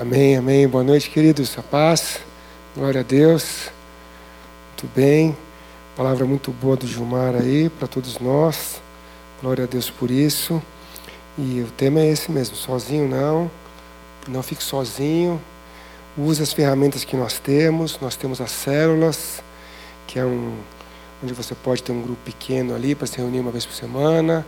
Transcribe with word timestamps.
Amém, 0.00 0.36
amém. 0.36 0.68
Boa 0.68 0.84
noite, 0.84 1.10
queridos. 1.10 1.58
A 1.58 1.62
paz. 1.62 2.20
Glória 2.72 3.00
a 3.00 3.02
Deus. 3.02 3.68
Muito 4.68 4.94
bem. 4.94 5.36
Palavra 5.96 6.24
muito 6.24 6.52
boa 6.52 6.76
do 6.76 6.86
Gilmar 6.86 7.34
aí 7.34 7.68
para 7.68 7.88
todos 7.88 8.20
nós. 8.20 8.80
Glória 9.42 9.64
a 9.64 9.66
Deus 9.66 9.90
por 9.90 10.08
isso. 10.08 10.62
E 11.36 11.62
o 11.62 11.72
tema 11.72 11.98
é 11.98 12.12
esse 12.12 12.30
mesmo: 12.30 12.54
sozinho 12.54 13.08
não. 13.08 13.50
Não 14.28 14.40
fique 14.40 14.62
sozinho. 14.62 15.42
Use 16.16 16.40
as 16.40 16.52
ferramentas 16.52 17.02
que 17.02 17.16
nós 17.16 17.40
temos. 17.40 17.98
Nós 18.00 18.14
temos 18.14 18.40
as 18.40 18.52
células, 18.52 19.42
que 20.06 20.16
é 20.16 20.24
um 20.24 20.56
onde 21.20 21.34
você 21.34 21.56
pode 21.56 21.82
ter 21.82 21.90
um 21.90 22.02
grupo 22.02 22.20
pequeno 22.24 22.72
ali 22.72 22.94
para 22.94 23.08
se 23.08 23.16
reunir 23.16 23.40
uma 23.40 23.50
vez 23.50 23.66
por 23.66 23.74
semana. 23.74 24.46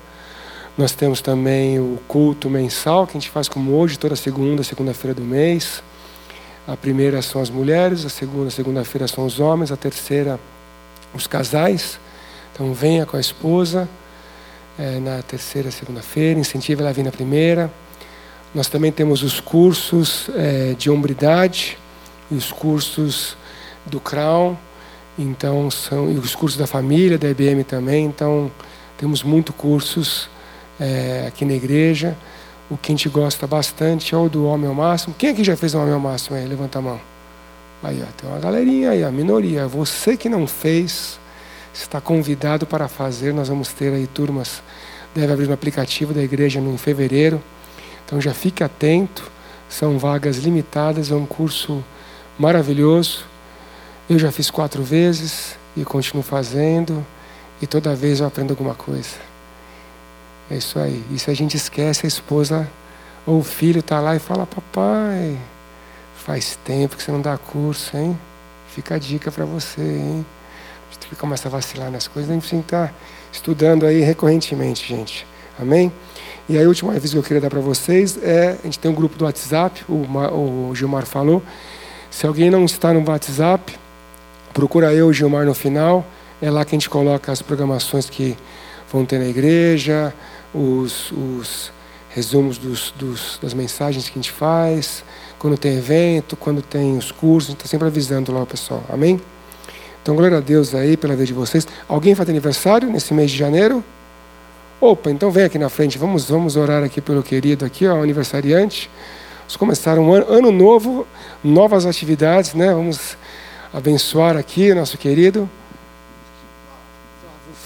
Nós 0.79 0.93
temos 0.93 1.21
também 1.21 1.79
o 1.79 1.99
culto 2.07 2.49
mensal, 2.49 3.07
que 3.07 3.17
a 3.17 3.21
gente 3.21 3.31
faz 3.31 3.49
como 3.49 3.73
hoje, 3.73 3.99
toda 3.99 4.17
segunda, 4.17 4.63
segunda-feira 4.63 5.15
do 5.15 5.23
mês. 5.23 5.83
A 6.67 6.77
primeira 6.77 7.21
são 7.23 7.43
as 7.43 7.51
mulheres, 7.51 8.05
a 8.05 8.09
segunda, 8.09 8.51
segunda-feira 8.51 9.09
são 9.09 9.27
os 9.27 9.41
homens, 9.41 9.73
a 9.73 9.77
terceira, 9.77 10.39
os 11.13 11.27
casais. 11.27 11.99
Então 12.53 12.73
venha 12.73 13.05
com 13.05 13.17
a 13.17 13.21
esposa 13.21 13.89
é, 14.79 14.99
na 15.01 15.21
terceira, 15.23 15.71
segunda-feira, 15.71 16.39
incentive 16.39 16.81
ela 16.81 16.91
a 16.91 16.93
vir 16.93 17.05
na 17.05 17.13
primeira. 17.13 17.71
Nós 18.55 18.69
também 18.69 18.91
temos 18.91 19.23
os 19.23 19.41
cursos 19.41 20.31
é, 20.35 20.75
de 20.79 20.91
hombridade 20.91 21.77
e 22.31 22.35
os 22.35 22.51
cursos 22.51 23.37
do 23.85 24.01
Crown, 24.01 24.57
então 25.19 25.71
são 25.71 26.11
e 26.11 26.17
os 26.19 26.35
cursos 26.35 26.59
da 26.59 26.67
família 26.67 27.19
da 27.19 27.29
IBM 27.29 27.65
também. 27.65 28.07
Então 28.07 28.51
temos 28.97 29.23
muitos 29.23 29.55
cursos 29.55 30.29
é, 30.81 31.27
aqui 31.29 31.45
na 31.45 31.53
igreja. 31.53 32.17
O 32.71 32.77
que 32.77 32.91
a 32.91 32.95
gente 32.95 33.09
gosta 33.09 33.47
bastante 33.47 34.15
é 34.15 34.19
o 34.19 34.29
do 34.29 34.47
homem 34.47 34.69
ao 34.69 34.75
máximo. 34.75 35.15
Quem 35.19 35.31
aqui 35.31 35.45
já 35.45 35.57
fez 35.57 35.75
o 35.75 35.79
homem 35.79 35.93
ao 35.93 36.01
máximo 36.01 36.37
aí? 36.37 36.47
Levanta 36.47 36.79
a 36.79 36.83
mão. 36.83 37.01
Aí, 37.83 38.03
ó, 38.03 38.07
tem 38.17 38.31
uma 38.31 38.39
galerinha 38.39 38.91
aí, 38.91 39.05
a 39.05 39.11
minoria. 39.11 39.67
Você 39.67 40.17
que 40.17 40.29
não 40.29 40.47
fez, 40.47 41.19
está 41.75 42.01
convidado 42.01 42.67
para 42.67 42.89
fazer. 42.89 43.35
Nós 43.35 43.49
vamos 43.49 43.73
ter 43.73 43.93
aí 43.93 44.07
turmas, 44.07 44.63
deve 45.15 45.33
abrir 45.33 45.47
no 45.47 45.55
aplicativo 45.55 46.15
da 46.15 46.23
igreja 46.23 46.61
em 46.61 46.79
fevereiro. 46.79 47.43
Então 48.05 48.21
já 48.21 48.33
fique 48.33 48.63
atento. 48.63 49.31
São 49.69 49.99
vagas 49.99 50.39
limitadas, 50.39 51.11
é 51.11 51.15
um 51.15 51.27
curso 51.27 51.85
maravilhoso. 52.39 53.25
Eu 54.09 54.19
já 54.19 54.33
fiz 54.33 54.51
quatro 54.51 54.83
vezes 54.83 55.57
e 55.77 55.85
continuo 55.85 56.23
fazendo. 56.23 57.05
E 57.63 57.67
toda 57.67 57.95
vez 57.95 58.21
eu 58.21 58.27
aprendo 58.27 58.51
alguma 58.51 58.75
coisa. 58.75 59.30
É 60.51 60.57
isso 60.57 60.79
aí. 60.79 61.05
E 61.13 61.19
se 61.19 61.31
a 61.31 61.35
gente 61.35 61.57
esquece, 61.57 62.07
a 62.07 62.09
esposa 62.09 62.69
ou 63.25 63.39
o 63.39 63.45
filho 63.45 63.79
está 63.79 64.01
lá 64.01 64.17
e 64.17 64.19
fala: 64.19 64.47
Papai, 64.47 65.39
faz 66.17 66.59
tempo 66.65 66.97
que 66.97 67.03
você 67.03 67.13
não 67.13 67.21
dá 67.21 67.39
curso, 67.39 67.97
hein? 67.97 68.19
Fica 68.69 68.97
a 68.97 68.99
dica 68.99 69.31
para 69.31 69.45
você, 69.45 69.81
hein? 69.81 70.27
A 70.91 70.95
gente 70.95 71.15
começa 71.17 71.49
a 71.49 71.51
vacilar 71.51 71.91
nas 71.91 72.09
coisas, 72.09 72.31
a 72.31 72.35
gente 72.35 72.49
tem 72.49 72.61
estar 72.61 72.89
tá 72.89 72.95
estudando 73.33 73.87
aí 73.87 74.01
recorrentemente, 74.01 74.89
gente. 74.89 75.25
Amém? 75.59 75.93
E 76.49 76.59
aí, 76.59 76.65
a 76.65 76.69
última 76.69 76.95
aviso 76.95 77.13
que 77.13 77.19
eu 77.19 77.23
queria 77.23 77.41
dar 77.41 77.51
para 77.51 77.61
vocês 77.61 78.19
é: 78.21 78.57
a 78.61 78.65
gente 78.65 78.79
tem 78.79 78.91
um 78.91 78.95
grupo 78.95 79.17
do 79.17 79.25
WhatsApp, 79.25 79.85
o, 79.89 80.05
o 80.71 80.75
Gilmar 80.75 81.07
falou. 81.07 81.43
Se 82.11 82.27
alguém 82.27 82.51
não 82.51 82.65
está 82.65 82.93
no 82.93 83.09
WhatsApp, 83.09 83.79
procura 84.53 84.93
eu, 84.93 85.13
Gilmar, 85.13 85.47
no 85.47 85.55
final. 85.55 86.05
É 86.43 86.51
lá 86.51 86.65
que 86.65 86.75
a 86.75 86.79
gente 86.79 86.91
coloca 86.91 87.31
as 87.31 87.41
programações 87.41 88.11
que 88.11 88.37
vão 88.91 89.05
ter 89.05 89.19
na 89.19 89.27
igreja, 89.27 90.13
os, 90.55 91.13
os 91.13 91.73
resumos 92.09 92.59
dos, 92.59 92.93
dos, 92.97 93.39
das 93.41 93.55
mensagens 93.55 94.09
que 94.09 94.19
a 94.19 94.23
gente 94.23 94.33
faz, 94.33 95.05
quando 95.39 95.57
tem 95.57 95.77
evento, 95.77 96.37
quando 96.37 96.61
tem 96.61 96.97
os 96.97 97.13
cursos, 97.13 97.51
a 97.51 97.53
gente 97.53 97.61
está 97.61 97.69
sempre 97.69 97.87
avisando 97.87 98.33
lá 98.33 98.43
o 98.43 98.47
pessoal. 98.47 98.85
Amém? 98.89 99.21
Então, 100.03 100.17
glória 100.17 100.39
a 100.39 100.41
Deus 100.41 100.75
aí 100.75 100.97
pela 100.97 101.15
vez 101.15 101.29
de 101.29 101.35
vocês. 101.35 101.67
Alguém 101.89 102.15
faz 102.15 102.29
aniversário 102.29 102.91
nesse 102.91 103.15
mês 103.15 103.31
de 103.31 103.37
janeiro? 103.37 103.85
Opa, 104.81 105.11
então 105.11 105.31
vem 105.31 105.45
aqui 105.45 105.59
na 105.59 105.69
frente, 105.69 105.99
vamos, 105.99 106.29
vamos 106.29 106.57
orar 106.57 106.83
aqui 106.83 107.03
pelo 107.03 107.23
querido 107.23 107.67
aqui, 107.67 107.87
ó, 107.87 108.03
aniversariante. 108.03 108.91
Vamos 109.41 109.57
começar 109.57 109.99
um 109.99 110.13
ano, 110.13 110.27
ano 110.33 110.51
novo, 110.51 111.07
novas 111.45 111.85
atividades, 111.85 112.55
né? 112.55 112.73
Vamos 112.73 113.17
abençoar 113.75 114.37
aqui 114.37 114.73
nosso 114.73 114.97
querido. 114.97 115.49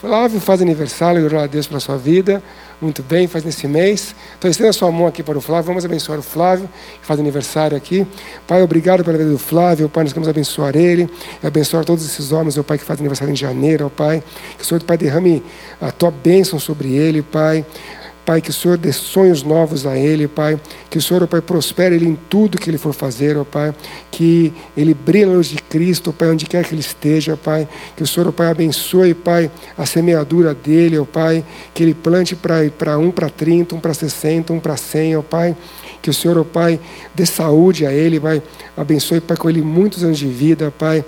Flávio 0.00 0.40
faz 0.40 0.60
aniversário, 0.60 1.20
glória 1.20 1.44
a 1.44 1.46
Deus 1.46 1.66
pela 1.66 1.80
sua 1.80 1.96
vida. 1.96 2.42
Muito 2.84 3.02
bem, 3.02 3.26
faz 3.26 3.42
nesse 3.42 3.66
mês. 3.66 4.14
Então, 4.38 4.50
estenda 4.50 4.68
a 4.68 4.72
sua 4.74 4.92
mão 4.92 5.06
aqui 5.06 5.22
para 5.22 5.38
o 5.38 5.40
Flávio. 5.40 5.64
Vamos 5.68 5.86
abençoar 5.86 6.18
o 6.18 6.22
Flávio, 6.22 6.68
que 7.00 7.06
faz 7.06 7.18
aniversário 7.18 7.74
aqui. 7.74 8.06
Pai, 8.46 8.62
obrigado 8.62 9.02
pela 9.02 9.16
vida 9.16 9.30
do 9.30 9.38
Flávio. 9.38 9.88
Pai, 9.88 10.04
nós 10.04 10.12
queremos 10.12 10.28
abençoar 10.28 10.76
ele 10.76 11.08
e 11.42 11.46
abençoar 11.46 11.82
todos 11.82 12.04
esses 12.04 12.30
homens, 12.30 12.58
o 12.58 12.62
Pai, 12.62 12.76
que 12.76 12.84
faz 12.84 13.00
aniversário 13.00 13.32
em 13.32 13.36
janeiro, 13.36 13.86
ó 13.86 13.88
Pai. 13.88 14.22
Que 14.58 14.62
o 14.62 14.66
Senhor, 14.66 14.82
Pai, 14.82 14.98
derrame 14.98 15.42
a 15.80 15.90
tua 15.90 16.10
bênção 16.10 16.58
sobre 16.58 16.92
ele, 16.92 17.22
Pai. 17.22 17.64
Pai, 18.24 18.40
que 18.40 18.50
o 18.50 18.52
Senhor 18.52 18.78
dê 18.78 18.90
sonhos 18.92 19.42
novos 19.42 19.86
a 19.86 19.98
ele, 19.98 20.26
Pai. 20.26 20.58
Que 20.88 20.96
o 20.96 21.02
Senhor, 21.02 21.22
ó 21.22 21.26
Pai, 21.26 21.40
prospere 21.40 21.94
ele 21.94 22.06
em 22.06 22.18
tudo 22.28 22.58
que 22.58 22.70
ele 22.70 22.78
for 22.78 22.94
fazer, 22.94 23.36
ó 23.36 23.44
Pai. 23.44 23.74
Que 24.10 24.52
ele 24.76 24.94
brilhe 24.94 25.24
a 25.24 25.34
luz 25.34 25.48
de 25.48 25.56
Cristo, 25.56 26.10
ó 26.10 26.12
Pai, 26.12 26.30
onde 26.30 26.46
quer 26.46 26.64
que 26.64 26.74
ele 26.74 26.80
esteja, 26.80 27.36
Pai. 27.36 27.68
Que 27.96 28.02
o 28.02 28.06
Senhor, 28.06 28.28
ó 28.28 28.32
Pai, 28.32 28.48
abençoe, 28.48 29.12
Pai, 29.12 29.50
a 29.76 29.84
semeadura 29.84 30.54
dele, 30.54 30.98
ó 30.98 31.04
Pai. 31.04 31.44
Que 31.74 31.82
ele 31.82 31.94
plante 31.94 32.34
para 32.34 32.98
um 32.98 33.10
para 33.10 33.28
30, 33.28 33.74
um 33.74 33.80
para 33.80 33.92
60, 33.92 34.52
um 34.52 34.60
para 34.60 34.76
100, 34.76 35.16
ó 35.16 35.22
Pai. 35.22 35.54
Que 36.00 36.10
o 36.10 36.14
Senhor, 36.14 36.38
ó 36.38 36.44
Pai, 36.44 36.80
dê 37.14 37.26
saúde 37.26 37.86
a 37.86 37.92
ele, 37.92 38.18
Pai. 38.18 38.42
Abençoe, 38.76 39.20
Pai, 39.20 39.36
com 39.36 39.50
ele 39.50 39.60
muitos 39.62 40.02
anos 40.02 40.18
de 40.18 40.26
vida, 40.26 40.72
Pai. 40.78 41.04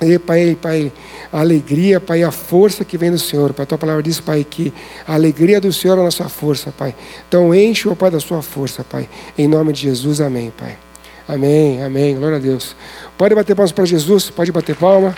E, 0.00 0.18
pai, 0.18 0.56
pai, 0.60 0.92
a 1.32 1.40
alegria, 1.40 2.00
Pai, 2.00 2.22
a 2.22 2.30
força 2.30 2.84
que 2.84 2.96
vem 2.96 3.10
do 3.10 3.18
Senhor. 3.18 3.52
Pai, 3.52 3.64
a 3.64 3.66
tua 3.66 3.78
palavra 3.78 4.02
diz, 4.02 4.20
Pai, 4.20 4.46
que 4.48 4.72
a 5.06 5.14
alegria 5.14 5.60
do 5.60 5.72
Senhor 5.72 5.98
é 5.98 6.00
a 6.00 6.04
nossa 6.04 6.28
força, 6.28 6.72
Pai. 6.76 6.94
Então 7.28 7.54
enche, 7.54 7.88
o 7.88 7.96
Pai, 7.96 8.10
da 8.10 8.20
sua 8.20 8.40
força, 8.40 8.84
Pai. 8.84 9.08
Em 9.36 9.48
nome 9.48 9.72
de 9.72 9.82
Jesus, 9.82 10.20
amém, 10.20 10.52
Pai. 10.56 10.78
Amém, 11.26 11.82
amém. 11.82 12.16
Glória 12.16 12.36
a 12.36 12.40
Deus. 12.40 12.74
Pode 13.18 13.34
bater 13.34 13.54
palmas 13.54 13.72
para 13.72 13.84
Jesus, 13.84 14.30
pode 14.30 14.50
bater 14.52 14.76
palma. 14.76 15.16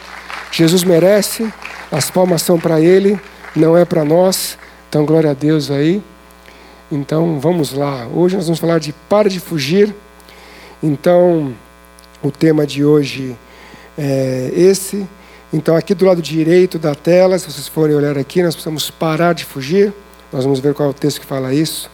Jesus 0.51 0.83
merece, 0.83 1.49
as 1.93 2.11
palmas 2.11 2.43
são 2.43 2.59
para 2.59 2.81
Ele, 2.81 3.21
não 3.55 3.77
é 3.77 3.85
para 3.85 4.05
nós. 4.05 4.59
Então, 4.89 5.05
glória 5.05 5.31
a 5.31 5.35
Deus 5.35 5.71
aí. 5.71 6.03
Então, 6.91 7.39
vamos 7.39 7.73
lá. 7.73 8.09
Hoje 8.13 8.35
nós 8.35 8.47
vamos 8.47 8.59
falar 8.59 8.81
de 8.81 8.93
para 9.09 9.29
de 9.29 9.39
fugir. 9.39 9.95
Então, 10.83 11.55
o 12.23 12.31
tema 12.33 12.67
de 12.67 12.85
hoje 12.85 13.37
é 13.37 13.50
esse. 14.55 15.07
Então, 15.53 15.77
aqui 15.77 15.95
do 15.95 16.05
lado 16.05 16.23
direito 16.23 16.79
da 16.79 16.95
tela, 16.95 17.39
se 17.39 17.51
vocês 17.51 17.67
forem 17.67 17.95
olhar 17.97 18.17
aqui, 18.17 18.43
nós 18.43 18.55
precisamos 18.55 18.91
parar 18.91 19.33
de 19.33 19.45
fugir. 19.45 19.93
Nós 20.33 20.45
vamos 20.45 20.61
ver 20.61 20.75
qual 20.75 20.89
é 20.89 20.91
o 20.91 20.95
texto 20.95 21.21
que 21.21 21.27
fala 21.27 21.53
isso. 21.53 21.91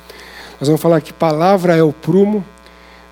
Nós 0.61 0.69
vamos 0.69 0.81
falar 0.81 1.01
que 1.01 1.13
palavra 1.13 1.75
é 1.75 1.83
o 1.83 1.93
prumo. 1.93 2.45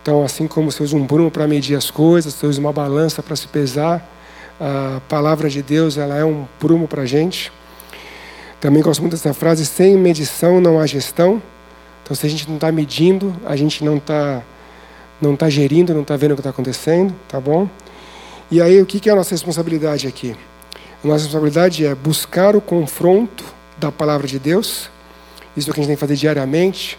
Então, 0.03 0.23
assim 0.23 0.47
como 0.47 0.71
você 0.71 0.83
usa 0.83 0.97
um 0.97 1.07
prumo 1.07 1.31
para 1.31 1.47
medir 1.47 1.77
as 1.77 1.91
coisas, 1.91 2.35
você 2.35 2.47
usa 2.47 2.61
uma 2.61 2.73
balança 2.73 3.23
para 3.23 3.35
se 3.35 3.49
pesar, 3.49 4.07
a 4.61 5.01
palavra 5.09 5.49
de 5.49 5.63
Deus 5.63 5.97
ela 5.97 6.17
é 6.17 6.25
um 6.25 6.47
prumo 6.61 6.87
para 6.87 7.03
a 7.03 7.07
gente. 7.07 7.51
Também 8.61 8.83
gosto 8.83 9.01
muito 9.01 9.13
dessa 9.13 9.33
frase: 9.33 9.65
sem 9.65 9.97
medição 9.97 10.61
não 10.61 10.79
há 10.79 10.87
gestão. 10.87 11.43
Então, 12.03 12.15
se 12.15 12.27
a 12.27 12.29
gente 12.29 12.47
não 12.47 12.57
está 12.57 12.71
medindo, 12.71 13.35
a 13.47 13.57
gente 13.57 13.83
não 13.83 13.97
está 13.97 14.43
não 15.21 15.35
tá 15.37 15.49
gerindo, 15.49 15.95
não 15.95 16.03
está 16.03 16.17
vendo 16.17 16.33
o 16.33 16.35
que 16.35 16.41
está 16.41 16.51
acontecendo, 16.51 17.15
tá 17.27 17.41
bom? 17.41 17.67
E 18.55 18.63
aí, 18.63 18.81
o 18.81 18.87
que 18.87 19.09
é 19.09 19.13
a 19.13 19.17
nossa 19.17 19.33
responsabilidade 19.33 20.07
aqui? 20.07 20.37
A 21.03 21.09
nossa 21.09 21.25
responsabilidade 21.25 21.85
é 21.85 21.93
buscar 21.93 22.55
o 22.55 22.61
confronto 22.61 23.43
da 23.77 23.91
palavra 23.91 24.29
de 24.29 24.39
Deus. 24.39 24.89
Isso 25.57 25.69
é 25.69 25.73
o 25.73 25.75
que 25.75 25.81
a 25.81 25.83
gente 25.83 25.89
tem 25.89 25.97
que 25.97 26.01
fazer 26.01 26.15
diariamente. 26.15 26.97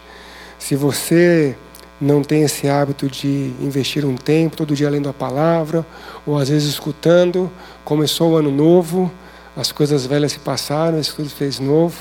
Se 0.59 0.75
você 0.75 1.55
não 2.01 2.21
tem 2.21 2.43
esse 2.43 2.67
hábito 2.67 3.07
de 3.07 3.53
investir 3.61 4.03
um 4.03 4.17
tempo, 4.17 4.57
todo 4.57 4.75
dia 4.75 4.89
lendo 4.89 5.07
a 5.07 5.13
palavra, 5.13 5.85
ou 6.25 6.37
às 6.37 6.49
vezes 6.49 6.67
escutando, 6.67 7.49
começou 7.85 8.33
o 8.33 8.35
ano 8.35 8.51
novo, 8.51 9.09
as 9.55 9.71
coisas 9.71 10.05
velhas 10.05 10.33
se 10.33 10.39
passaram, 10.39 10.99
isso 10.99 11.15
tudo 11.15 11.29
fez 11.29 11.57
novo. 11.57 11.95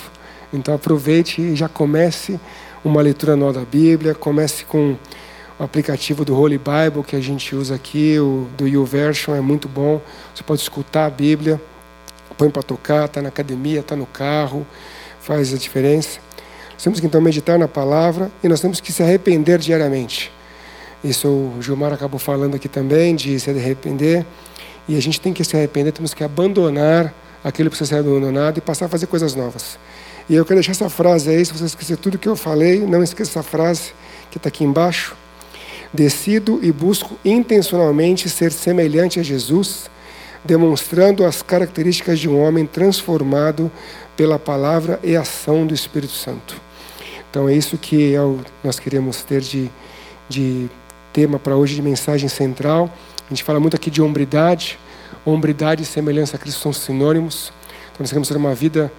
Então 0.52 0.74
aproveite 0.74 1.40
e 1.40 1.54
já 1.54 1.68
comece 1.68 2.40
uma 2.84 3.00
leitura 3.00 3.36
nova 3.36 3.60
da 3.60 3.64
Bíblia, 3.64 4.16
comece 4.16 4.64
com 4.64 4.96
o 5.58 5.62
aplicativo 5.62 6.24
do 6.24 6.36
Holy 6.36 6.58
Bible 6.58 7.04
que 7.06 7.14
a 7.14 7.20
gente 7.20 7.54
usa 7.54 7.74
aqui, 7.74 8.18
o 8.18 8.48
do 8.56 8.66
YouVersion, 8.66 9.34
é 9.34 9.40
muito 9.40 9.68
bom. 9.68 10.00
Você 10.34 10.42
pode 10.42 10.60
escutar 10.60 11.06
a 11.06 11.10
Bíblia, 11.10 11.60
põe 12.36 12.50
para 12.50 12.62
tocar, 12.62 13.04
está 13.04 13.22
na 13.22 13.28
academia, 13.28 13.80
está 13.80 13.94
no 13.94 14.06
carro, 14.06 14.66
faz 15.20 15.54
a 15.54 15.56
diferença. 15.56 16.18
Nós 16.72 16.82
temos 16.82 16.98
que 16.98 17.06
então 17.06 17.20
meditar 17.20 17.58
na 17.58 17.68
palavra 17.68 18.30
e 18.42 18.48
nós 18.48 18.60
temos 18.60 18.80
que 18.80 18.92
se 18.92 19.02
arrepender 19.02 19.58
diariamente. 19.58 20.32
Isso 21.04 21.28
o 21.28 21.58
Gilmar 21.60 21.92
acabou 21.92 22.18
falando 22.18 22.56
aqui 22.56 22.68
também, 22.68 23.14
de 23.14 23.38
se 23.38 23.50
arrepender. 23.50 24.26
E 24.88 24.96
a 24.96 25.00
gente 25.00 25.20
tem 25.20 25.32
que 25.32 25.44
se 25.44 25.56
arrepender, 25.56 25.92
temos 25.92 26.12
que 26.12 26.24
abandonar 26.24 27.14
aquilo 27.44 27.70
que 27.70 27.76
precisa 27.76 27.96
ser 27.96 28.00
abandonado 28.00 28.58
e 28.58 28.60
passar 28.60 28.86
a 28.86 28.88
fazer 28.88 29.06
coisas 29.06 29.34
novas. 29.34 29.78
E 30.28 30.34
eu 30.34 30.44
quero 30.44 30.56
deixar 30.56 30.72
essa 30.72 30.88
frase 30.88 31.30
aí, 31.30 31.44
se 31.44 31.52
você 31.52 31.66
esquecer 31.66 31.96
tudo 31.96 32.18
que 32.18 32.28
eu 32.28 32.34
falei, 32.34 32.80
não 32.80 33.02
esqueça 33.02 33.30
essa 33.30 33.42
frase 33.42 33.92
que 34.30 34.38
está 34.38 34.48
aqui 34.48 34.64
embaixo. 34.64 35.14
Decido 35.94 36.58
e 36.60 36.72
busco 36.72 37.16
intencionalmente 37.24 38.28
ser 38.28 38.50
semelhante 38.50 39.20
a 39.20 39.22
Jesus, 39.22 39.88
demonstrando 40.44 41.24
as 41.24 41.40
características 41.40 42.18
de 42.18 42.28
um 42.28 42.38
homem 42.38 42.66
transformado 42.66 43.70
pela 44.16 44.36
palavra 44.36 44.98
e 45.04 45.14
ação 45.14 45.64
do 45.64 45.72
Espírito 45.72 46.12
Santo. 46.12 46.60
Então 47.30 47.48
é 47.48 47.54
isso 47.54 47.78
que 47.78 48.14
nós 48.62 48.80
queremos 48.80 49.22
ter 49.22 49.40
de, 49.40 49.70
de 50.28 50.68
tema 51.12 51.38
para 51.38 51.56
hoje, 51.56 51.76
de 51.76 51.82
mensagem 51.82 52.28
central. 52.28 52.92
A 53.26 53.28
gente 53.28 53.44
fala 53.44 53.60
muito 53.60 53.76
aqui 53.76 53.88
de 53.88 54.02
hombridade. 54.02 54.78
Hombridade 55.24 55.82
e 55.82 55.86
semelhança 55.86 56.36
a 56.36 56.38
Cristo 56.40 56.60
são 56.60 56.72
sinônimos. 56.72 57.52
Então 57.92 58.00
nós 58.00 58.10
queremos 58.10 58.28
ter 58.28 58.36
uma 58.36 58.54
vida 58.54 58.92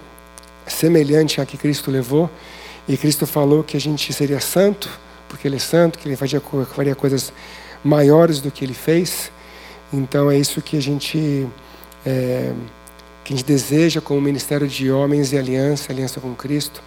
semelhante 0.66 1.40
à 1.40 1.46
que 1.46 1.58
Cristo 1.58 1.90
levou. 1.90 2.30
E 2.88 2.96
Cristo 2.96 3.26
falou 3.26 3.62
que 3.62 3.76
a 3.76 3.80
gente 3.80 4.12
seria 4.12 4.40
santo, 4.40 4.88
porque 5.28 5.46
Ele 5.48 5.56
é 5.56 5.60
santo, 5.60 5.98
que 5.98 6.08
Ele 6.08 6.16
faria, 6.16 6.40
faria 6.74 6.94
coisas 6.94 7.32
maiores 7.82 8.40
do 8.40 8.50
que 8.50 8.64
Ele 8.64 8.74
fez. 8.74 9.30
Então 9.92 10.30
é 10.30 10.38
isso 10.38 10.60
que 10.60 10.76
a 10.76 10.82
gente 10.82 11.46
é, 12.04 12.52
que 13.24 13.32
a 13.32 13.36
gente 13.36 13.46
deseja 13.46 14.00
como 14.00 14.20
ministério 14.20 14.68
de 14.68 14.90
homens 14.90 15.32
e 15.32 15.38
aliança, 15.38 15.92
aliança 15.92 16.20
com 16.20 16.34
Cristo. 16.34 16.80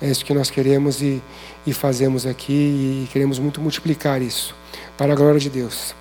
É 0.00 0.10
isso 0.10 0.24
que 0.24 0.34
nós 0.34 0.50
queremos 0.50 1.00
e, 1.00 1.22
e 1.66 1.72
fazemos 1.72 2.26
aqui 2.26 2.52
e 2.52 3.08
queremos 3.10 3.38
muito 3.38 3.60
multiplicar 3.62 4.20
isso 4.20 4.54
para 4.96 5.12
a 5.12 5.16
glória 5.16 5.40
de 5.40 5.48
Deus. 5.48 5.94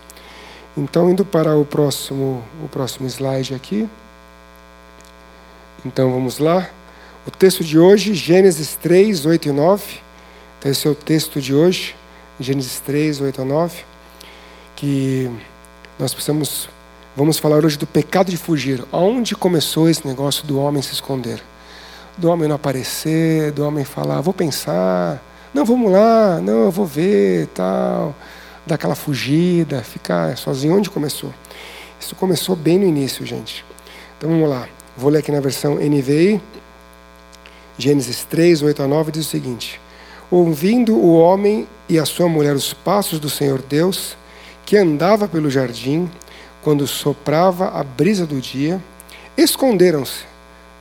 Então 0.76 1.10
indo 1.10 1.24
para 1.24 1.56
o 1.56 1.64
próximo 1.64 2.44
o 2.62 2.68
próximo 2.68 3.08
slide 3.08 3.54
aqui. 3.54 3.88
Então 5.86 6.12
vamos 6.12 6.40
lá. 6.40 6.70
O 7.26 7.32
texto 7.32 7.64
de 7.64 7.80
hoje, 7.80 8.14
Gênesis 8.14 8.76
3, 8.76 9.26
8 9.26 9.48
e 9.48 9.52
9. 9.52 9.84
Esse 10.66 10.88
é 10.88 10.90
o 10.90 10.96
texto 10.96 11.40
de 11.40 11.54
hoje, 11.54 11.96
Gênesis 12.40 12.80
3, 12.80 13.22
8 13.22 13.40
a 13.40 13.46
9. 13.46 13.84
Que 14.76 15.30
nós 16.00 16.12
precisamos. 16.12 16.68
Vamos 17.16 17.38
falar 17.38 17.64
hoje 17.64 17.78
do 17.78 17.86
pecado 17.86 18.32
de 18.32 18.38
fugir. 18.38 18.84
Onde 18.92 19.36
começou 19.36 19.88
esse 19.88 20.08
negócio 20.08 20.44
do 20.48 20.60
homem 20.60 20.82
se 20.82 20.92
esconder? 20.92 21.40
Do 22.18 22.32
homem 22.32 22.50
não 22.50 22.56
aparecer, 22.56 23.52
do 23.52 23.64
homem 23.64 23.86
falar, 23.86 24.22
vou 24.22 24.34
pensar, 24.34 25.22
não, 25.54 25.64
vamos 25.64 25.92
lá, 25.92 26.42
não, 26.42 26.64
eu 26.64 26.72
vou 26.72 26.88
ver, 26.88 27.46
tal. 27.54 28.16
Dar 28.66 28.74
aquela 28.74 28.96
fugida, 28.96 29.84
ficar 29.84 30.36
sozinho. 30.36 30.76
Onde 30.76 30.90
começou? 30.90 31.32
Isso 32.00 32.16
começou 32.16 32.56
bem 32.56 32.80
no 32.80 32.88
início, 32.88 33.24
gente. 33.24 33.64
Então 34.18 34.32
vamos 34.32 34.50
lá. 34.50 34.68
Vou 34.98 35.12
ler 35.12 35.20
aqui 35.20 35.32
na 35.32 35.42
versão 35.42 35.76
NVI. 35.76 36.42
Gênesis 37.78 38.24
3, 38.24 38.64
8 38.64 38.82
a 38.82 38.88
9 38.88 39.12
diz 39.12 39.28
o 39.28 39.30
seguinte: 39.30 39.80
Ouvindo 40.32 40.96
o 40.96 41.18
homem 41.18 41.68
e 41.88 42.00
a 42.00 42.06
sua 42.06 42.28
mulher 42.28 42.56
os 42.56 42.74
passos 42.74 43.20
do 43.20 43.30
Senhor 43.30 43.62
Deus, 43.62 44.18
que 44.66 44.76
andava 44.76 45.28
pelo 45.28 45.50
jardim, 45.50 46.10
quando 46.64 46.88
soprava 46.88 47.70
a 47.70 47.84
brisa 47.84 48.26
do 48.26 48.42
dia, 48.42 48.82
esconderam-se 49.38 50.24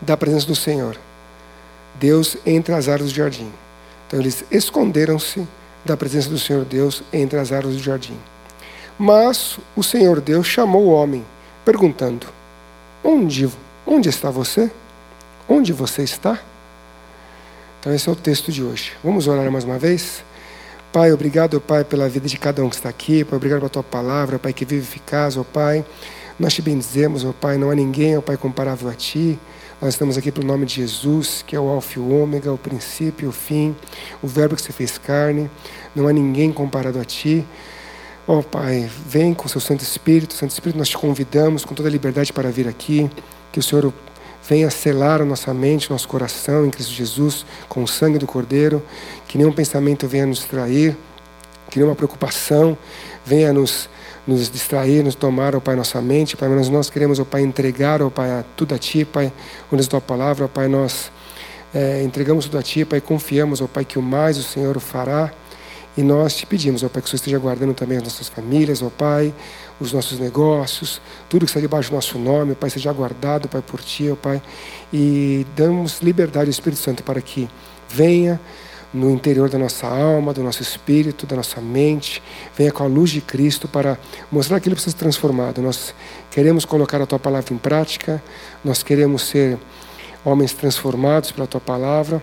da 0.00 0.16
presença 0.16 0.46
do 0.46 0.56
Senhor, 0.56 0.96
Deus 2.00 2.36
entre 2.46 2.74
as 2.74 2.88
árvores 2.88 3.12
do 3.12 3.16
jardim. 3.16 3.50
Então 4.06 4.18
eles 4.18 4.44
esconderam-se 4.50 5.46
da 5.84 5.96
presença 5.96 6.30
do 6.30 6.38
Senhor 6.38 6.64
Deus 6.64 7.02
entre 7.12 7.38
as 7.38 7.52
árvores 7.52 7.76
do 7.76 7.82
jardim. 7.82 8.16
Mas 8.98 9.58
o 9.76 9.82
Senhor 9.82 10.20
Deus 10.20 10.46
chamou 10.46 10.84
o 10.84 10.92
homem, 10.92 11.24
perguntando: 11.64 12.26
Onde, 13.02 13.50
onde 13.86 14.08
está 14.08 14.30
você? 14.30 14.70
Onde 15.48 15.72
você 15.72 16.02
está? 16.02 16.38
Então, 17.84 17.94
esse 17.94 18.08
é 18.08 18.12
o 18.12 18.16
texto 18.16 18.50
de 18.50 18.62
hoje. 18.62 18.92
Vamos 19.04 19.28
orar 19.28 19.50
mais 19.52 19.62
uma 19.62 19.78
vez? 19.78 20.24
Pai, 20.90 21.12
obrigado, 21.12 21.60
Pai, 21.60 21.84
pela 21.84 22.08
vida 22.08 22.26
de 22.26 22.38
cada 22.38 22.64
um 22.64 22.70
que 22.70 22.76
está 22.76 22.88
aqui. 22.88 23.22
Pai, 23.26 23.36
obrigado 23.36 23.58
pela 23.58 23.68
tua 23.68 23.82
palavra, 23.82 24.38
Pai, 24.38 24.54
que 24.54 24.64
vive 24.64 24.80
eficaz, 24.80 25.36
ó 25.36 25.44
Pai. 25.44 25.84
Nós 26.40 26.54
te 26.54 26.62
bendizemos, 26.62 27.26
ó 27.26 27.32
Pai, 27.34 27.58
não 27.58 27.70
há 27.70 27.74
ninguém, 27.74 28.16
ó 28.16 28.22
Pai, 28.22 28.38
comparável 28.38 28.88
a 28.88 28.94
Ti. 28.94 29.38
Nós 29.82 29.92
estamos 29.92 30.16
aqui 30.16 30.32
pelo 30.32 30.46
nome 30.46 30.64
de 30.64 30.76
Jesus, 30.76 31.44
que 31.46 31.54
é 31.54 31.60
o 31.60 31.68
Alfa 31.68 31.98
e 31.98 32.00
o 32.00 32.22
Ômega, 32.22 32.50
o 32.50 32.56
princípio 32.56 33.26
e 33.26 33.28
o 33.28 33.32
fim, 33.32 33.76
o 34.22 34.26
Verbo 34.26 34.56
que 34.56 34.62
se 34.62 34.72
fez 34.72 34.96
carne. 34.96 35.50
Não 35.94 36.08
há 36.08 36.12
ninguém 36.14 36.50
comparado 36.54 36.98
a 36.98 37.04
Ti. 37.04 37.44
Ó 38.26 38.40
Pai, 38.40 38.90
vem 39.06 39.34
com 39.34 39.44
o 39.44 39.48
seu 39.50 39.60
Santo 39.60 39.82
Espírito. 39.82 40.32
Santo 40.32 40.52
Espírito, 40.52 40.78
nós 40.78 40.88
te 40.88 40.96
convidamos 40.96 41.66
com 41.66 41.74
toda 41.74 41.90
a 41.90 41.92
liberdade 41.92 42.32
para 42.32 42.50
vir 42.50 42.66
aqui. 42.66 43.10
Que 43.52 43.58
o 43.58 43.62
Senhor 43.62 43.92
venha 44.48 44.70
selar 44.70 45.22
a 45.22 45.24
nossa 45.24 45.54
mente, 45.54 45.90
nosso 45.90 46.06
coração 46.06 46.66
em 46.66 46.70
Cristo 46.70 46.92
Jesus, 46.92 47.46
com 47.68 47.82
o 47.82 47.88
sangue 47.88 48.18
do 48.18 48.26
Cordeiro, 48.26 48.82
que 49.26 49.38
nenhum 49.38 49.52
pensamento 49.52 50.06
venha 50.06 50.26
nos 50.26 50.38
distrair, 50.38 50.96
que 51.70 51.78
nenhuma 51.78 51.96
preocupação 51.96 52.76
venha 53.24 53.52
nos, 53.52 53.88
nos 54.26 54.50
distrair, 54.50 55.02
nos 55.02 55.14
tomar, 55.14 55.56
ó 55.56 55.60
Pai, 55.60 55.74
nossa 55.74 56.00
mente, 56.00 56.36
Pai, 56.36 56.48
mas 56.48 56.68
nós 56.68 56.90
queremos, 56.90 57.18
ó 57.18 57.24
Pai, 57.24 57.42
entregar, 57.42 58.02
ó 58.02 58.10
Pai, 58.10 58.44
tudo 58.56 58.74
a 58.74 58.78
Ti, 58.78 59.04
Pai, 59.04 59.32
onde 59.72 59.82
a 59.82 59.86
Tua 59.86 60.00
palavra, 60.00 60.44
ó 60.44 60.48
Pai, 60.48 60.68
nós 60.68 61.10
é, 61.74 62.02
entregamos 62.02 62.44
tudo 62.44 62.58
a 62.58 62.62
Ti, 62.62 62.84
Pai, 62.84 63.00
confiamos, 63.00 63.62
ó 63.62 63.66
Pai, 63.66 63.84
que 63.84 63.98
o 63.98 64.02
mais 64.02 64.36
o 64.36 64.42
Senhor 64.42 64.76
o 64.76 64.80
fará, 64.80 65.32
e 65.96 66.02
nós 66.02 66.34
te 66.34 66.44
pedimos, 66.46 66.82
ó 66.82 66.88
Pai, 66.88 67.00
que 67.00 67.06
o 67.06 67.10
Senhor 67.10 67.16
esteja 67.18 67.38
guardando 67.38 67.74
também 67.74 67.98
as 67.98 68.04
nossas 68.04 68.28
famílias, 68.28 68.82
ó 68.82 68.90
Pai, 68.90 69.32
os 69.78 69.92
nossos 69.92 70.18
negócios, 70.18 71.00
tudo 71.28 71.44
que 71.44 71.50
está 71.50 71.60
debaixo 71.60 71.90
do 71.90 71.94
nosso 71.94 72.18
nome, 72.18 72.54
Pai, 72.54 72.68
seja 72.70 72.92
guardado, 72.92 73.48
Pai, 73.48 73.62
por 73.62 73.80
Ti, 73.80 74.10
ó 74.10 74.16
Pai. 74.16 74.42
E 74.92 75.46
damos 75.54 76.00
liberdade 76.00 76.46
ao 76.46 76.50
Espírito 76.50 76.82
Santo 76.82 77.02
para 77.02 77.20
que 77.20 77.48
venha 77.88 78.40
no 78.94 79.10
interior 79.10 79.50
da 79.50 79.58
nossa 79.58 79.88
alma, 79.88 80.32
do 80.32 80.40
nosso 80.42 80.62
espírito, 80.62 81.26
da 81.26 81.34
nossa 81.34 81.60
mente, 81.60 82.22
venha 82.56 82.70
com 82.70 82.84
a 82.84 82.86
luz 82.86 83.10
de 83.10 83.20
Cristo 83.20 83.66
para 83.66 83.98
mostrar 84.30 84.58
aquilo 84.58 84.76
que 84.76 84.82
precisa 84.82 84.96
ser 84.96 85.02
transformado. 85.02 85.60
Nós 85.60 85.92
queremos 86.30 86.64
colocar 86.64 87.02
a 87.02 87.06
Tua 87.06 87.18
palavra 87.18 87.52
em 87.52 87.58
prática, 87.58 88.22
nós 88.64 88.84
queremos 88.84 89.22
ser 89.22 89.58
homens 90.24 90.52
transformados 90.52 91.32
pela 91.32 91.46
Tua 91.46 91.60
palavra, 91.60 92.22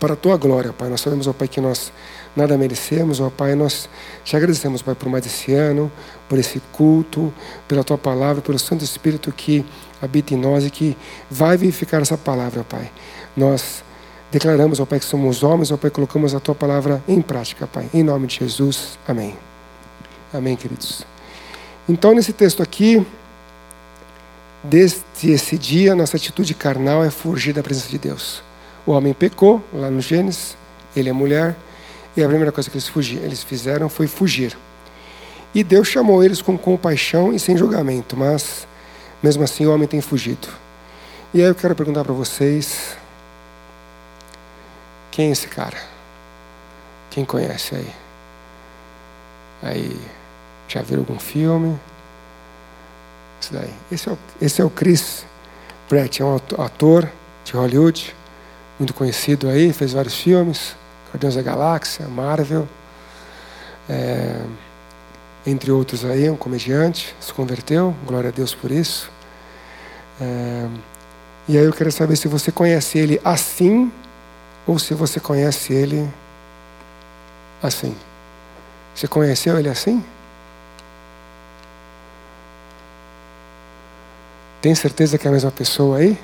para 0.00 0.14
a 0.14 0.16
Tua 0.16 0.38
glória, 0.38 0.72
Pai. 0.72 0.88
Nós 0.88 1.02
sabemos, 1.02 1.26
ó 1.26 1.34
Pai, 1.34 1.46
que 1.46 1.60
nós 1.60 1.92
nada 2.34 2.56
merecemos, 2.56 3.20
ó 3.20 3.30
Pai. 3.30 3.54
Nós 3.54 3.88
te 4.24 4.36
agradecemos, 4.36 4.82
Pai, 4.82 4.94
por 4.94 5.08
mais 5.08 5.26
esse 5.26 5.52
ano, 5.52 5.90
por 6.28 6.38
esse 6.38 6.60
culto, 6.72 7.32
pela 7.66 7.84
Tua 7.84 7.98
palavra, 7.98 8.42
pelo 8.42 8.58
Santo 8.58 8.84
Espírito 8.84 9.32
que 9.32 9.64
habita 10.00 10.34
em 10.34 10.36
nós 10.36 10.64
e 10.64 10.70
que 10.70 10.96
vai 11.30 11.56
vivificar 11.56 12.00
essa 12.00 12.16
palavra, 12.16 12.64
Pai. 12.64 12.90
Nós 13.36 13.82
declaramos, 14.30 14.80
ó 14.80 14.86
Pai, 14.86 14.98
que 14.98 15.04
somos 15.04 15.42
homens, 15.42 15.70
ó 15.70 15.76
Pai, 15.76 15.90
colocamos 15.90 16.34
a 16.34 16.40
Tua 16.40 16.54
palavra 16.54 17.02
em 17.06 17.20
prática, 17.20 17.66
Pai. 17.66 17.88
Em 17.92 18.02
nome 18.02 18.26
de 18.26 18.38
Jesus. 18.38 18.98
Amém. 19.06 19.36
Amém, 20.32 20.56
queridos. 20.56 21.04
Então, 21.88 22.14
nesse 22.14 22.32
texto 22.32 22.62
aqui, 22.62 23.04
desde 24.62 25.02
esse 25.24 25.58
dia, 25.58 25.94
nossa 25.94 26.16
atitude 26.16 26.54
carnal 26.54 27.04
é 27.04 27.10
fugir 27.10 27.52
da 27.52 27.62
presença 27.62 27.88
de 27.88 27.98
Deus. 27.98 28.42
O 28.86 28.92
homem 28.92 29.12
pecou, 29.12 29.62
lá 29.72 29.90
no 29.90 30.00
Gênesis, 30.00 30.56
ele 30.94 31.08
é 31.08 31.12
mulher, 31.12 31.56
e 32.16 32.22
a 32.22 32.26
primeira 32.26 32.52
coisa 32.52 32.68
que 32.68 32.76
eles, 32.76 32.90
eles 33.22 33.42
fizeram 33.42 33.88
foi 33.88 34.06
fugir. 34.06 34.56
E 35.54 35.64
Deus 35.64 35.88
chamou 35.88 36.22
eles 36.22 36.40
com 36.40 36.56
compaixão 36.56 37.32
e 37.32 37.38
sem 37.38 37.56
julgamento, 37.56 38.16
mas 38.16 38.66
mesmo 39.22 39.42
assim 39.42 39.66
o 39.66 39.74
homem 39.74 39.88
tem 39.88 40.00
fugido. 40.00 40.48
E 41.34 41.40
aí 41.40 41.48
eu 41.48 41.54
quero 41.54 41.74
perguntar 41.74 42.04
para 42.04 42.12
vocês: 42.12 42.96
quem 45.10 45.28
é 45.28 45.30
esse 45.32 45.48
cara? 45.48 45.76
Quem 47.10 47.24
conhece 47.24 47.74
aí? 47.74 47.92
Aí, 49.62 50.00
já 50.68 50.82
viram 50.82 51.02
algum 51.02 51.18
filme? 51.18 51.78
Isso 53.40 53.52
daí. 53.52 53.72
Esse 53.90 54.08
é 54.08 54.12
o, 54.12 54.18
esse 54.40 54.60
é 54.62 54.64
o 54.64 54.70
Chris 54.70 55.24
Pratt, 55.88 56.20
é 56.20 56.24
um 56.24 56.36
ator 56.36 57.10
de 57.44 57.52
Hollywood, 57.52 58.14
muito 58.78 58.94
conhecido 58.94 59.48
aí, 59.48 59.72
fez 59.72 59.92
vários 59.92 60.14
filmes. 60.14 60.76
Guardiões 61.12 61.34
da 61.34 61.42
Galáxia, 61.42 62.06
Marvel, 62.08 62.68
é, 63.88 64.40
entre 65.46 65.70
outros 65.70 66.04
aí, 66.04 66.30
um 66.30 66.36
comediante, 66.36 67.14
se 67.20 67.32
converteu, 67.32 67.94
glória 68.06 68.28
a 68.28 68.32
Deus 68.32 68.54
por 68.54 68.70
isso. 68.70 69.10
É, 70.20 70.68
e 71.48 71.58
aí 71.58 71.64
eu 71.64 71.72
quero 71.72 71.90
saber 71.90 72.16
se 72.16 72.28
você 72.28 72.52
conhece 72.52 72.98
ele 72.98 73.20
assim 73.24 73.90
ou 74.66 74.78
se 74.78 74.94
você 74.94 75.18
conhece 75.18 75.72
ele 75.72 76.08
assim. 77.62 77.96
Você 78.94 79.08
conheceu 79.08 79.58
ele 79.58 79.68
assim? 79.68 80.04
Tem 84.60 84.74
certeza 84.74 85.16
que 85.16 85.26
é 85.26 85.30
a 85.30 85.32
mesma 85.32 85.50
pessoa 85.50 85.98
aí? 85.98 86.18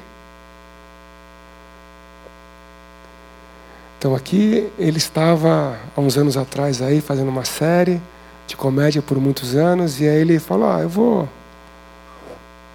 Então 4.07 4.15
aqui 4.15 4.71
ele 4.79 4.99
estava 4.99 5.77
há 5.97 6.01
uns 6.01 6.17
anos 6.17 6.37
atrás 6.37 6.81
aí 6.81 7.01
fazendo 7.01 7.29
uma 7.29 7.45
série 7.45 8.01
de 8.47 8.57
comédia 8.57 9.03
por 9.03 9.19
muitos 9.19 9.57
anos 9.57 10.01
e 10.01 10.09
aí 10.09 10.21
ele 10.21 10.39
falou: 10.39 10.71
"Ah, 10.71 10.79
eu 10.79 10.89
vou 10.89 11.29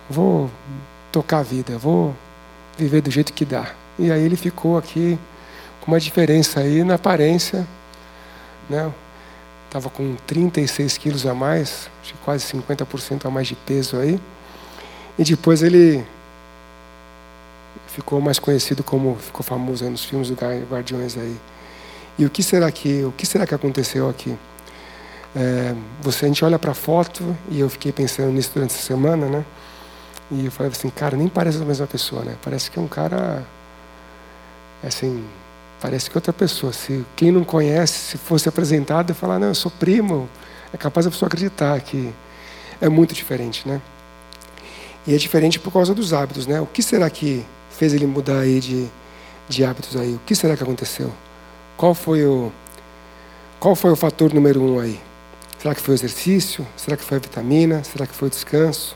vou 0.09 0.51
tocar 1.09 1.39
a 1.39 1.41
vida, 1.41 1.77
vou 1.77 2.13
viver 2.77 2.99
do 2.99 3.09
jeito 3.09 3.31
que 3.31 3.45
dá". 3.45 3.65
E 3.97 4.11
aí 4.11 4.21
ele 4.21 4.35
ficou 4.35 4.77
aqui 4.77 5.17
com 5.79 5.93
uma 5.93 6.01
diferença 6.01 6.59
aí 6.59 6.83
na 6.83 6.95
aparência, 6.95 7.65
né? 8.69 8.91
estava 9.67 9.89
com 9.89 10.17
36 10.27 10.97
quilos 10.97 11.25
a 11.25 11.33
mais, 11.33 11.89
quase 12.25 12.43
50% 12.43 13.25
a 13.25 13.29
mais 13.29 13.47
de 13.47 13.55
peso 13.55 13.95
aí. 13.95 14.19
E 15.17 15.23
depois 15.23 15.63
ele 15.63 16.05
ficou 17.93 18.21
mais 18.21 18.39
conhecido 18.39 18.83
como 18.83 19.15
ficou 19.15 19.43
famoso 19.43 19.89
nos 19.89 20.03
filmes 20.03 20.29
do 20.29 20.35
Guardiões 20.35 21.17
aí. 21.17 21.37
E 22.17 22.25
o 22.25 22.29
que 22.29 22.43
será 22.43 22.71
que 22.71 23.03
o 23.03 23.11
que 23.11 23.25
será 23.25 23.45
que 23.45 23.53
aconteceu 23.53 24.09
aqui? 24.09 24.37
É, 25.35 25.73
você 26.01 26.25
a 26.25 26.27
gente 26.27 26.43
olha 26.43 26.59
para 26.59 26.71
a 26.71 26.73
foto 26.73 27.35
e 27.49 27.59
eu 27.59 27.69
fiquei 27.69 27.91
pensando 27.91 28.31
nisso 28.31 28.51
durante 28.53 28.73
essa 28.73 28.83
semana, 28.83 29.27
né? 29.27 29.45
E 30.29 30.45
eu 30.45 30.51
falei 30.51 30.71
assim, 30.71 30.89
cara, 30.89 31.17
nem 31.17 31.27
parece 31.27 31.61
a 31.61 31.65
mesma 31.65 31.87
pessoa, 31.87 32.23
né? 32.23 32.35
Parece 32.41 32.71
que 32.71 32.79
é 32.79 32.81
um 32.81 32.87
cara 32.87 33.43
assim, 34.83 35.23
parece 35.81 36.09
que 36.09 36.17
é 36.17 36.19
outra 36.19 36.33
pessoa. 36.33 36.73
Se 36.73 37.05
quem 37.15 37.31
não 37.31 37.43
conhece, 37.43 37.93
se 37.93 38.17
fosse 38.17 38.47
apresentado 38.47 39.11
e 39.11 39.13
falar, 39.13 39.39
não, 39.39 39.47
eu 39.47 39.55
sou 39.55 39.71
primo, 39.71 40.29
é 40.73 40.77
capaz 40.77 41.05
a 41.07 41.11
pessoa 41.11 41.27
acreditar 41.27 41.79
que 41.81 42.13
é 42.79 42.89
muito 42.89 43.13
diferente, 43.13 43.67
né? 43.67 43.81
E 45.05 45.13
é 45.13 45.17
diferente 45.17 45.59
por 45.59 45.71
causa 45.71 45.93
dos 45.93 46.13
hábitos, 46.13 46.47
né? 46.47 46.61
O 46.61 46.65
que 46.65 46.81
será 46.81 47.09
que 47.09 47.45
fez 47.81 47.95
ele 47.95 48.05
mudar 48.05 48.41
aí 48.41 48.59
de, 48.59 48.87
de 49.49 49.65
hábitos 49.65 49.95
aí? 49.95 50.13
O 50.13 50.19
que 50.19 50.35
será 50.35 50.55
que 50.55 50.61
aconteceu? 50.61 51.11
Qual 51.75 51.95
foi 51.95 52.23
o 52.23 52.51
qual 53.59 53.75
foi 53.75 53.89
o 53.89 53.95
fator 53.95 54.31
número 54.31 54.61
um 54.61 54.79
aí? 54.79 54.99
Será 55.57 55.73
que 55.73 55.81
foi 55.81 55.95
o 55.95 55.97
exercício? 55.97 56.67
Será 56.77 56.95
que 56.95 57.03
foi 57.03 57.17
a 57.17 57.19
vitamina? 57.19 57.83
Será 57.83 58.05
que 58.05 58.13
foi 58.13 58.27
o 58.27 58.31
descanso? 58.31 58.95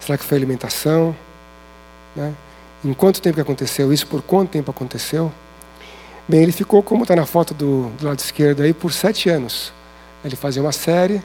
Será 0.00 0.16
que 0.16 0.24
foi 0.24 0.38
a 0.38 0.38
alimentação? 0.38 1.14
Né? 2.14 2.32
Em 2.82 2.94
quanto 2.94 3.20
tempo 3.20 3.34
que 3.34 3.40
aconteceu 3.42 3.92
isso? 3.92 4.06
Por 4.06 4.22
quanto 4.22 4.48
tempo 4.48 4.70
aconteceu? 4.70 5.30
Bem, 6.26 6.42
ele 6.42 6.52
ficou, 6.52 6.82
como 6.82 7.02
está 7.02 7.14
na 7.14 7.26
foto 7.26 7.52
do, 7.52 7.90
do, 7.98 8.06
lado 8.06 8.18
esquerdo 8.18 8.62
aí, 8.62 8.72
por 8.72 8.94
sete 8.94 9.28
anos. 9.28 9.74
Ele 10.24 10.36
fazia 10.36 10.62
uma 10.62 10.72
série 10.72 11.22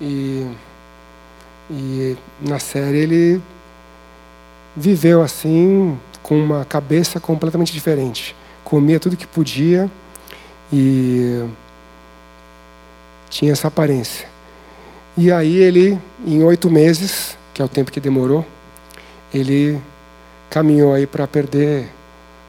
e, 0.00 0.50
e 1.70 2.16
na 2.40 2.58
série 2.58 3.00
ele 3.00 3.42
viveu 4.76 5.22
assim, 5.22 5.98
com 6.22 6.38
uma 6.38 6.64
cabeça 6.64 7.18
completamente 7.18 7.72
diferente. 7.72 8.36
Comia 8.62 9.00
tudo 9.00 9.16
que 9.16 9.26
podia 9.26 9.90
e 10.72 11.44
tinha 13.30 13.52
essa 13.52 13.68
aparência. 13.68 14.28
E 15.16 15.32
aí 15.32 15.56
ele, 15.56 15.98
em 16.26 16.42
oito 16.42 16.68
meses, 16.68 17.38
que 17.54 17.62
é 17.62 17.64
o 17.64 17.68
tempo 17.68 17.90
que 17.90 18.00
demorou, 18.00 18.44
ele 19.32 19.80
caminhou 20.50 20.92
aí 20.92 21.06
para 21.06 21.26
perder 21.26 21.88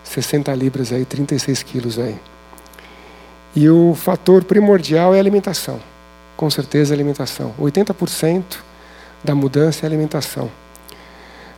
60 0.03 0.53
libras 0.53 0.91
aí, 0.91 1.05
36 1.05 1.63
quilos 1.63 1.99
aí. 1.99 2.17
E 3.55 3.69
o 3.69 3.95
fator 3.95 4.43
primordial 4.43 5.13
é 5.13 5.17
a 5.17 5.19
alimentação. 5.19 5.79
Com 6.35 6.49
certeza 6.49 6.93
a 6.93 6.95
alimentação. 6.95 7.53
80% 7.59 8.43
da 9.23 9.33
mudança 9.33 9.83
é 9.83 9.87
a 9.87 9.89
alimentação. 9.89 10.49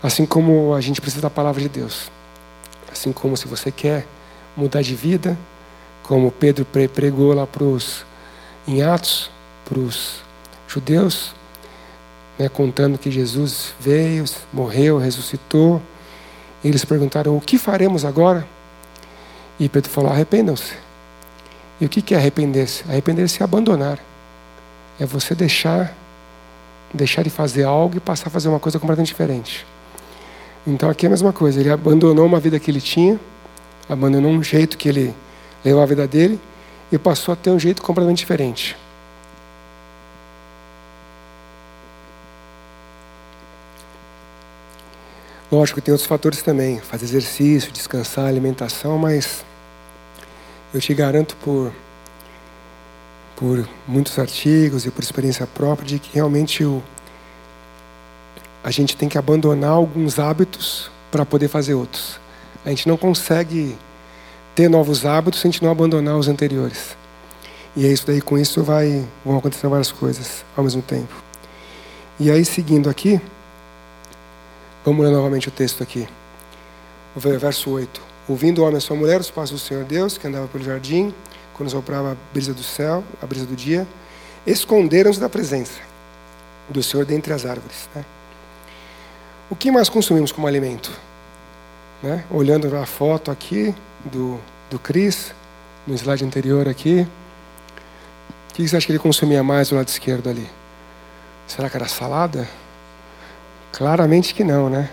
Assim 0.02 0.26
como 0.26 0.74
a 0.74 0.82
gente 0.82 1.02
precisa 1.02 1.22
da 1.22 1.30
palavra 1.30 1.62
de 1.62 1.70
Deus. 1.70 2.10
Assim 2.92 3.12
como 3.12 3.36
se 3.36 3.48
você 3.48 3.72
quer 3.72 4.06
mudar 4.56 4.82
de 4.82 4.96
vida, 4.96 5.38
como 6.04 6.32
Pedro 6.32 6.66
pregou 6.66 7.34
lá 7.34 7.46
para 7.46 7.64
os 7.64 8.06
em 8.68 8.82
Atos 8.82 9.30
para 9.66 9.80
os 9.80 10.22
judeus, 10.68 11.34
né, 12.38 12.50
contando 12.50 12.98
que 12.98 13.12
Jesus 13.12 13.74
veio, 13.80 14.26
morreu, 14.52 14.98
ressuscitou. 14.98 15.82
Eles 16.64 16.84
perguntaram: 16.84 17.38
O 17.38 17.42
que 17.42 17.58
faremos 17.58 18.04
agora? 18.04 18.48
E 19.60 19.70
Pedro 19.70 19.90
falou: 19.92 20.12
Arrependam-se. 20.12 20.74
E 21.80 21.86
o 21.86 21.90
que 21.90 22.14
é 22.14 22.18
arrepender-se? 22.18 22.84
Arrepender-se 22.90 23.42
é 23.42 23.44
abandonar. 23.44 24.00
É 25.00 25.06
você 25.06 25.34
deixar, 25.34 25.96
deixar 26.94 27.24
de 27.24 27.30
fazer 27.30 27.64
algo 27.64 27.96
e 27.96 28.00
passar 28.02 28.28
a 28.28 28.30
fazer 28.30 28.50
uma 28.50 28.60
coisa 28.60 28.78
completamente 28.80 29.08
diferente. 29.08 29.66
Então 30.66 30.90
aqui 30.90 31.06
é 31.06 31.08
a 31.08 31.10
mesma 31.10 31.34
coisa. 31.34 31.60
Ele 31.60 31.70
abandonou 31.70 32.26
uma 32.26 32.40
vida 32.40 32.60
que 32.60 32.70
ele 32.70 32.82
tinha, 32.82 33.20
abandonou 33.88 34.32
um 34.32 34.44
jeito 34.44 34.78
que 34.78 34.90
ele 34.90 35.16
levou 35.64 35.82
a 35.82 35.86
vida 35.86 36.08
dele 36.08 36.40
e 36.92 36.98
passou 36.98 37.34
a 37.34 37.36
ter 37.36 37.50
um 37.50 37.60
jeito 37.60 37.82
completamente 37.82 38.20
diferente. 38.20 38.76
Lógico, 45.52 45.82
tem 45.82 45.92
outros 45.92 46.08
fatores 46.08 46.44
também, 46.44 46.80
fazer 46.80 47.06
exercício, 47.06 47.72
descansar, 47.72 48.28
alimentação, 48.28 49.00
mas 49.00 49.44
eu 50.72 50.80
te 50.80 50.94
garanto 50.94 51.36
por, 51.38 51.74
por 53.36 53.68
muitos 53.88 54.20
artigos 54.20 54.86
e 54.86 54.92
por 54.92 55.04
experiência 55.04 55.48
própria 55.48 55.88
de 55.88 55.98
que 55.98 56.14
realmente 56.14 56.64
o, 56.64 56.84
a 58.64 58.72
gente 58.72 58.96
tem 58.96 59.10
que 59.10 59.18
abandonar 59.18 59.72
alguns 59.72 60.20
hábitos 60.20 60.92
para 61.12 61.26
poder 61.26 61.48
fazer 61.48 61.74
outros. 61.74 62.20
A 62.66 62.70
gente 62.70 62.88
não 62.88 62.98
consegue 62.98 63.78
ter 64.56 64.70
novos 64.70 65.06
hábitos 65.06 65.42
se 65.42 65.48
a 65.48 65.52
gente 65.52 65.64
não 65.64 65.72
abandonar 65.72 66.18
os 66.18 66.28
anteriores. 66.28 66.98
E 67.76 67.86
é 67.86 67.90
isso 67.90 68.06
daí, 68.06 68.22
com 68.22 68.38
isso 68.38 68.64
vai, 68.64 69.06
vão 69.24 69.38
acontecer 69.38 69.68
várias 69.68 69.92
coisas 69.92 70.44
ao 70.56 70.64
mesmo 70.64 70.82
tempo. 70.82 71.14
E 72.20 72.30
aí, 72.30 72.44
seguindo 72.44 72.90
aqui, 72.90 73.22
Vamos 74.90 75.06
ler 75.06 75.12
novamente 75.12 75.50
o 75.50 75.52
texto 75.52 75.84
aqui. 75.84 76.08
O 77.16 77.20
verso 77.20 77.70
8. 77.70 78.02
Ouvindo 78.30 78.60
o 78.60 78.64
homem 78.64 78.78
a 78.78 78.82
sua 78.82 78.96
mulher 78.96 79.20
os 79.20 79.30
passos 79.30 79.62
do 79.62 79.68
Senhor 79.68 79.84
Deus, 79.84 80.18
que 80.18 80.26
andava 80.26 80.48
pelo 80.48 80.64
jardim, 80.64 81.14
quando 81.54 81.70
soprava 81.70 82.14
a 82.14 82.16
brisa 82.34 82.54
do 82.54 82.64
céu, 82.64 83.04
a 83.22 83.26
brisa 83.26 83.46
do 83.46 83.56
dia, 83.56 83.86
esconderam-se 84.48 85.20
da 85.20 85.28
presença 85.28 85.82
do 86.70 86.82
Senhor 86.82 87.06
dentre 87.06 87.34
as 87.34 87.46
árvores. 87.46 87.90
Né? 87.94 88.06
O 89.50 89.56
que 89.56 89.72
mais 89.72 89.90
consumimos 89.90 90.32
como 90.32 90.46
alimento? 90.46 90.92
Né? 92.04 92.24
Olhando 92.30 92.76
a 92.78 92.86
foto 92.86 93.32
aqui 93.32 93.74
do, 94.06 94.40
do 94.70 94.78
Cris, 94.78 95.34
no 95.88 95.96
slide 95.96 96.24
anterior 96.24 96.68
aqui, 96.68 97.08
o 98.50 98.54
que 98.54 98.68
você 98.68 98.78
acha 98.78 98.86
que 98.86 98.92
ele 98.92 99.00
consumia 99.00 99.42
mais 99.42 99.70
do 99.70 99.76
lado 99.76 99.88
esquerdo 99.88 100.30
ali? 100.30 100.48
Será 101.48 101.68
que 101.68 101.76
era 101.76 101.88
salada? 101.88 102.48
Claramente 103.72 104.36
que 104.36 104.44
não, 104.44 104.70
né? 104.70 104.90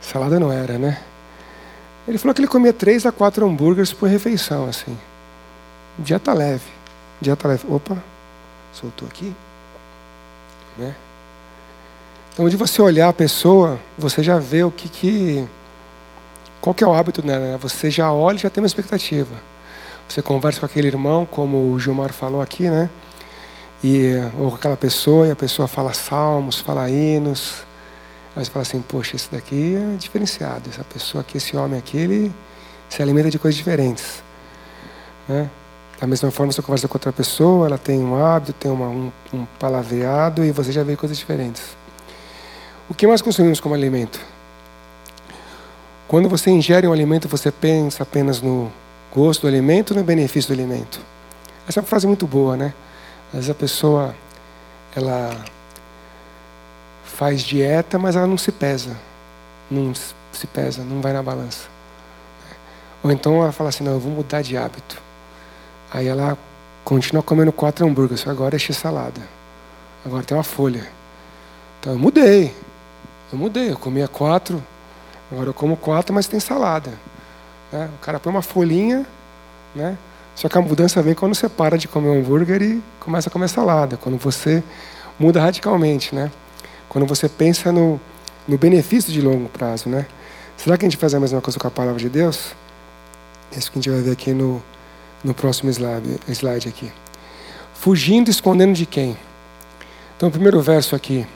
Salada 0.00 0.38
não 0.38 0.52
era, 0.52 0.78
né? 0.78 1.02
Ele 2.06 2.18
falou 2.18 2.32
que 2.34 2.40
ele 2.40 2.48
comia 2.48 2.72
três 2.72 3.04
a 3.06 3.10
quatro 3.10 3.44
hambúrgueres 3.44 3.92
por 3.92 4.08
refeição, 4.08 4.66
assim. 4.66 4.96
Dieta 5.98 6.32
leve. 6.32 6.70
Dieta 7.20 7.48
leve. 7.48 7.64
Opa, 7.68 7.96
soltou 8.72 9.08
aqui. 9.08 9.34
Né? 10.76 10.94
Então, 12.34 12.48
de 12.48 12.56
você 12.56 12.82
olhar 12.82 13.08
a 13.08 13.12
pessoa, 13.12 13.78
você 13.96 14.20
já 14.20 14.40
vê 14.40 14.64
o 14.64 14.70
que 14.70 14.88
que. 14.88 15.48
Qual 16.60 16.74
que 16.74 16.82
é 16.82 16.86
o 16.86 16.92
hábito 16.92 17.22
dela, 17.22 17.52
né? 17.52 17.58
Você 17.62 17.92
já 17.92 18.12
olha 18.12 18.34
e 18.34 18.40
já 18.40 18.50
tem 18.50 18.60
uma 18.60 18.66
expectativa. 18.66 19.36
Você 20.08 20.20
conversa 20.20 20.58
com 20.58 20.66
aquele 20.66 20.88
irmão, 20.88 21.24
como 21.24 21.72
o 21.72 21.78
Gilmar 21.78 22.12
falou 22.12 22.42
aqui, 22.42 22.68
né? 22.68 22.90
E, 23.84 24.14
ou 24.36 24.50
com 24.50 24.56
aquela 24.56 24.76
pessoa, 24.76 25.28
e 25.28 25.30
a 25.30 25.36
pessoa 25.36 25.68
fala 25.68 25.92
salmos, 25.92 26.58
fala 26.58 26.90
hinos 26.90 27.64
Aí 28.36 28.44
você 28.44 28.50
fala 28.50 28.62
assim, 28.62 28.82
poxa, 28.82 29.14
esse 29.14 29.30
daqui 29.30 29.76
é 29.76 29.96
diferenciado. 29.96 30.68
Essa 30.68 30.82
pessoa 30.82 31.22
aqui, 31.22 31.36
esse 31.36 31.56
homem 31.56 31.78
aqui, 31.78 31.96
ele 31.96 32.32
se 32.88 33.00
alimenta 33.00 33.30
de 33.30 33.38
coisas 33.38 33.56
diferentes. 33.56 34.24
Né? 35.28 35.48
Da 36.00 36.06
mesma 36.08 36.32
forma, 36.32 36.52
você 36.52 36.60
conversa 36.60 36.88
com 36.88 36.96
outra 36.96 37.12
pessoa, 37.12 37.68
ela 37.68 37.78
tem 37.78 38.00
um 38.00 38.16
hábito, 38.16 38.52
tem 38.54 38.72
uma, 38.72 38.88
um, 38.88 39.12
um 39.32 39.44
palavreado 39.60 40.44
e 40.44 40.50
você 40.50 40.72
já 40.72 40.82
vê 40.82 40.96
coisas 40.96 41.16
diferentes. 41.16 41.76
O 42.88 42.94
que 42.94 43.06
mais 43.06 43.22
consumimos 43.22 43.60
como 43.60 43.74
alimento? 43.74 44.20
Quando 46.06 46.28
você 46.28 46.50
ingere 46.50 46.86
um 46.86 46.92
alimento, 46.92 47.26
você 47.26 47.50
pensa 47.50 48.02
apenas 48.02 48.42
no 48.42 48.70
gosto 49.12 49.42
do 49.42 49.48
alimento 49.48 49.92
ou 49.92 49.96
no 49.96 50.04
benefício 50.04 50.54
do 50.54 50.60
alimento? 50.60 51.00
Essa 51.66 51.80
é 51.80 51.82
uma 51.82 51.88
frase 51.88 52.06
muito 52.06 52.26
boa, 52.26 52.56
né? 52.56 52.74
Às 53.28 53.32
vezes 53.32 53.50
a 53.50 53.54
pessoa, 53.54 54.14
ela 54.94 55.34
faz 57.04 57.42
dieta, 57.42 57.98
mas 57.98 58.16
ela 58.16 58.26
não 58.26 58.36
se 58.36 58.52
pesa. 58.52 58.94
Não 59.70 59.94
se 59.94 60.46
pesa, 60.46 60.84
não 60.84 61.00
vai 61.00 61.14
na 61.14 61.22
balança. 61.22 61.68
Ou 63.02 63.10
então 63.10 63.42
ela 63.42 63.52
fala 63.52 63.70
assim, 63.70 63.82
não, 63.82 63.92
eu 63.92 64.00
vou 64.00 64.12
mudar 64.12 64.42
de 64.42 64.58
hábito. 64.58 65.00
Aí 65.90 66.06
ela 66.06 66.36
continua 66.84 67.22
comendo 67.22 67.50
quatro 67.50 67.86
hambúrgueres, 67.86 68.26
agora 68.28 68.56
é 68.56 68.58
x-salada. 68.58 69.22
Agora 70.04 70.22
tem 70.22 70.36
uma 70.36 70.44
folha. 70.44 70.86
Então 71.80 71.94
eu 71.94 71.98
mudei. 71.98 72.54
Eu 73.34 73.38
mudei, 73.38 73.72
eu 73.72 73.76
comia 73.76 74.06
quatro, 74.06 74.62
agora 75.28 75.48
eu 75.48 75.54
como 75.54 75.76
quatro, 75.76 76.14
mas 76.14 76.28
tem 76.28 76.38
salada. 76.38 76.92
Né? 77.72 77.90
O 77.96 77.98
cara 77.98 78.20
põe 78.20 78.30
uma 78.30 78.42
folhinha, 78.42 79.04
né? 79.74 79.98
Só 80.36 80.48
que 80.48 80.56
a 80.56 80.60
mudança 80.60 81.02
vem 81.02 81.14
quando 81.14 81.34
você 81.34 81.48
para 81.48 81.76
de 81.76 81.88
comer 81.88 82.10
um 82.10 82.20
hambúrguer 82.20 82.62
e 82.62 82.82
começa 83.00 83.28
a 83.28 83.32
comer 83.32 83.48
salada. 83.48 83.96
Quando 83.96 84.16
você 84.18 84.62
muda 85.18 85.40
radicalmente, 85.40 86.14
né? 86.14 86.30
Quando 86.88 87.08
você 87.08 87.28
pensa 87.28 87.72
no, 87.72 88.00
no 88.46 88.56
benefício 88.56 89.12
de 89.12 89.20
longo 89.20 89.48
prazo, 89.48 89.88
né? 89.88 90.06
Será 90.56 90.78
que 90.78 90.86
a 90.86 90.88
gente 90.88 90.96
faz 90.96 91.12
a 91.12 91.18
mesma 91.18 91.40
coisa 91.40 91.58
com 91.58 91.66
a 91.66 91.72
palavra 91.72 91.98
de 91.98 92.08
Deus? 92.08 92.54
É 93.50 93.58
isso 93.58 93.68
que 93.68 93.80
a 93.80 93.82
gente 93.82 93.90
vai 93.90 94.00
ver 94.00 94.12
aqui 94.12 94.32
no, 94.32 94.62
no 95.24 95.34
próximo 95.34 95.70
slide, 95.70 96.20
slide 96.28 96.68
aqui. 96.68 96.92
Fugindo, 97.74 98.30
escondendo 98.30 98.74
de 98.74 98.86
quem? 98.86 99.16
Então, 100.16 100.28
o 100.28 100.32
primeiro 100.32 100.62
verso 100.62 100.94
aqui. 100.94 101.26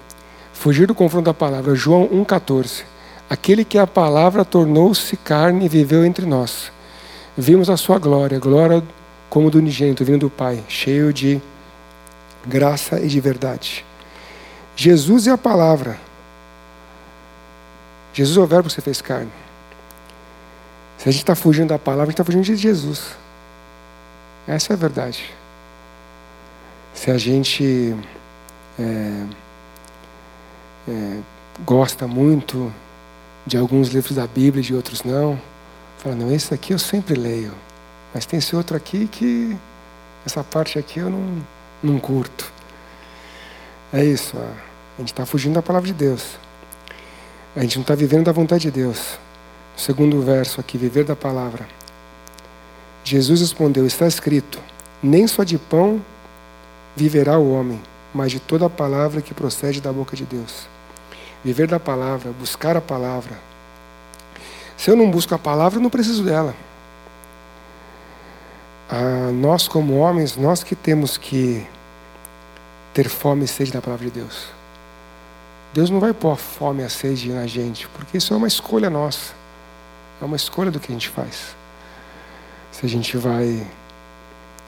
Fugir 0.58 0.88
do 0.88 0.94
confronto 0.94 1.26
da 1.26 1.34
palavra. 1.34 1.76
João 1.76 2.08
1,14. 2.08 2.82
Aquele 3.30 3.64
que 3.64 3.78
a 3.78 3.86
palavra 3.86 4.44
tornou-se 4.44 5.16
carne 5.16 5.66
e 5.66 5.68
viveu 5.68 6.04
entre 6.04 6.26
nós. 6.26 6.72
Vimos 7.36 7.70
a 7.70 7.76
sua 7.76 7.96
glória, 7.96 8.40
glória 8.40 8.82
como 9.30 9.52
do 9.52 9.58
unigênito, 9.58 10.04
vindo 10.04 10.22
do 10.22 10.30
Pai, 10.30 10.64
cheio 10.68 11.12
de 11.12 11.40
graça 12.44 12.98
e 12.98 13.06
de 13.06 13.20
verdade. 13.20 13.84
Jesus 14.74 15.28
é 15.28 15.30
a 15.30 15.38
palavra. 15.38 15.96
Jesus 18.12 18.36
é 18.36 18.40
o 18.40 18.46
verbo 18.46 18.68
que 18.68 18.74
você 18.74 18.80
fez 18.80 19.00
carne. 19.00 19.30
Se 20.98 21.08
a 21.08 21.12
gente 21.12 21.22
está 21.22 21.36
fugindo 21.36 21.68
da 21.68 21.78
palavra, 21.78 22.06
a 22.06 22.06
gente 22.06 22.14
está 22.14 22.24
fugindo 22.24 22.42
de 22.42 22.56
Jesus. 22.56 23.16
Essa 24.44 24.72
é 24.72 24.74
a 24.74 24.76
verdade. 24.76 25.32
Se 26.94 27.12
a 27.12 27.16
gente 27.16 27.94
é, 28.76 29.24
é, 30.88 31.20
gosta 31.64 32.06
muito 32.06 32.72
de 33.46 33.56
alguns 33.56 33.88
livros 33.88 34.16
da 34.16 34.26
Bíblia 34.26 34.62
e 34.62 34.66
de 34.66 34.74
outros 34.74 35.02
não, 35.02 35.40
fala, 35.98 36.14
não, 36.14 36.32
esse 36.32 36.52
aqui 36.52 36.72
eu 36.72 36.78
sempre 36.78 37.14
leio. 37.14 37.52
Mas 38.14 38.26
tem 38.26 38.38
esse 38.38 38.54
outro 38.56 38.76
aqui 38.76 39.06
que 39.06 39.56
essa 40.24 40.42
parte 40.42 40.78
aqui 40.78 41.00
eu 41.00 41.10
não, 41.10 41.42
não 41.82 41.98
curto. 41.98 42.50
É 43.92 44.04
isso. 44.04 44.36
A 44.36 45.00
gente 45.00 45.12
está 45.12 45.24
fugindo 45.24 45.54
da 45.54 45.62
palavra 45.62 45.86
de 45.86 45.94
Deus. 45.94 46.36
A 47.56 47.60
gente 47.60 47.76
não 47.76 47.82
está 47.82 47.94
vivendo 47.94 48.26
da 48.26 48.32
vontade 48.32 48.62
de 48.62 48.70
Deus. 48.70 49.18
O 49.76 49.80
segundo 49.80 50.20
verso 50.22 50.60
aqui, 50.60 50.76
viver 50.76 51.04
da 51.04 51.16
palavra. 51.16 51.66
Jesus 53.04 53.40
respondeu: 53.40 53.86
Está 53.86 54.06
escrito: 54.06 54.58
Nem 55.02 55.26
só 55.26 55.44
de 55.44 55.56
pão 55.56 56.02
viverá 56.94 57.38
o 57.38 57.52
homem, 57.52 57.80
mas 58.12 58.32
de 58.32 58.40
toda 58.40 58.66
a 58.66 58.70
palavra 58.70 59.22
que 59.22 59.32
procede 59.32 59.80
da 59.80 59.92
boca 59.92 60.16
de 60.16 60.24
Deus. 60.24 60.68
Viver 61.44 61.68
da 61.68 61.78
palavra, 61.78 62.32
buscar 62.32 62.76
a 62.76 62.80
palavra. 62.80 63.38
Se 64.76 64.90
eu 64.90 64.96
não 64.96 65.10
busco 65.10 65.34
a 65.34 65.38
palavra, 65.38 65.78
eu 65.78 65.82
não 65.82 65.90
preciso 65.90 66.22
dela. 66.22 66.54
Ah, 68.88 69.30
nós, 69.32 69.68
como 69.68 69.98
homens, 69.98 70.36
nós 70.36 70.62
que 70.62 70.74
temos 70.74 71.16
que 71.16 71.66
ter 72.94 73.08
fome 73.08 73.44
e 73.44 73.48
sede 73.48 73.72
da 73.72 73.82
palavra 73.82 74.06
de 74.06 74.12
Deus. 74.12 74.46
Deus 75.74 75.90
não 75.90 76.00
vai 76.00 76.12
pôr 76.12 76.36
fome 76.36 76.82
e 76.82 76.88
sede 76.88 77.30
na 77.30 77.46
gente, 77.46 77.86
porque 77.88 78.16
isso 78.16 78.32
é 78.32 78.36
uma 78.36 78.48
escolha 78.48 78.88
nossa. 78.88 79.34
É 80.20 80.24
uma 80.24 80.36
escolha 80.36 80.70
do 80.70 80.80
que 80.80 80.90
a 80.90 80.94
gente 80.94 81.08
faz. 81.08 81.54
Se 82.72 82.86
a 82.86 82.88
gente 82.88 83.16
vai 83.16 83.66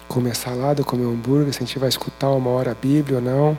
comer 0.06 0.34
salada, 0.34 0.84
comer 0.84 1.04
hambúrguer, 1.04 1.52
se 1.52 1.62
a 1.62 1.66
gente 1.66 1.78
vai 1.78 1.88
escutar 1.88 2.30
uma 2.30 2.50
hora 2.50 2.72
a 2.72 2.74
Bíblia 2.74 3.18
ou 3.18 3.22
não, 3.22 3.58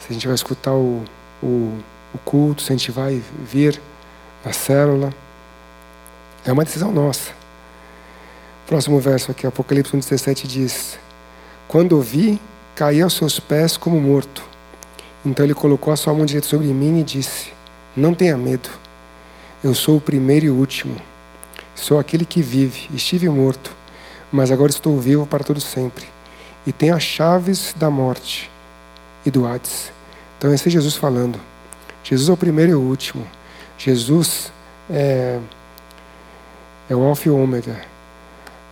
se 0.00 0.08
a 0.10 0.12
gente 0.12 0.26
vai 0.26 0.34
escutar 0.34 0.72
o, 0.72 1.04
o, 1.42 1.78
o 2.14 2.18
culto, 2.18 2.62
se 2.62 2.72
a 2.72 2.76
gente 2.76 2.90
vai 2.90 3.22
vir 3.44 3.80
na 4.44 4.52
célula. 4.52 5.12
É 6.44 6.52
uma 6.52 6.64
decisão 6.64 6.92
nossa. 6.92 7.32
Próximo 8.66 9.00
verso 9.00 9.30
aqui, 9.30 9.46
Apocalipse 9.46 9.96
1,17 9.96 10.46
diz: 10.46 10.98
Quando 11.66 11.96
ouvi, 11.96 12.40
caí 12.74 13.02
aos 13.02 13.14
seus 13.14 13.40
pés 13.40 13.76
como 13.76 14.00
morto. 14.00 14.42
Então 15.24 15.44
ele 15.44 15.54
colocou 15.54 15.92
a 15.92 15.96
sua 15.96 16.14
mão 16.14 16.24
direita 16.26 16.46
sobre 16.46 16.68
mim 16.68 17.00
e 17.00 17.02
disse: 17.02 17.52
Não 17.96 18.14
tenha 18.14 18.36
medo. 18.36 18.68
Eu 19.62 19.74
sou 19.74 19.96
o 19.96 20.00
primeiro 20.00 20.46
e 20.46 20.50
o 20.50 20.54
último. 20.54 20.96
Sou 21.74 21.98
aquele 21.98 22.24
que 22.24 22.42
vive. 22.42 22.88
Estive 22.94 23.28
morto, 23.28 23.74
mas 24.30 24.50
agora 24.50 24.70
estou 24.70 24.98
vivo 24.98 25.26
para 25.26 25.42
todo 25.42 25.60
sempre. 25.60 26.06
E 26.66 26.72
tenho 26.72 26.94
as 26.94 27.02
chaves 27.02 27.74
da 27.76 27.90
morte 27.90 28.50
e 29.24 29.30
do 29.30 29.46
Hades. 29.46 29.90
Então 30.38 30.52
esse 30.52 30.68
é 30.68 30.70
Jesus 30.70 30.94
falando. 30.94 31.38
Jesus 32.04 32.28
é 32.28 32.32
o 32.32 32.36
primeiro 32.36 32.72
e 32.72 32.74
o 32.74 32.80
último. 32.80 33.26
Jesus 33.78 34.52
é, 34.90 35.40
é 36.88 36.94
o 36.94 37.02
alfa 37.02 37.28
e 37.28 37.30
o 37.30 37.42
ômega. 37.42 37.80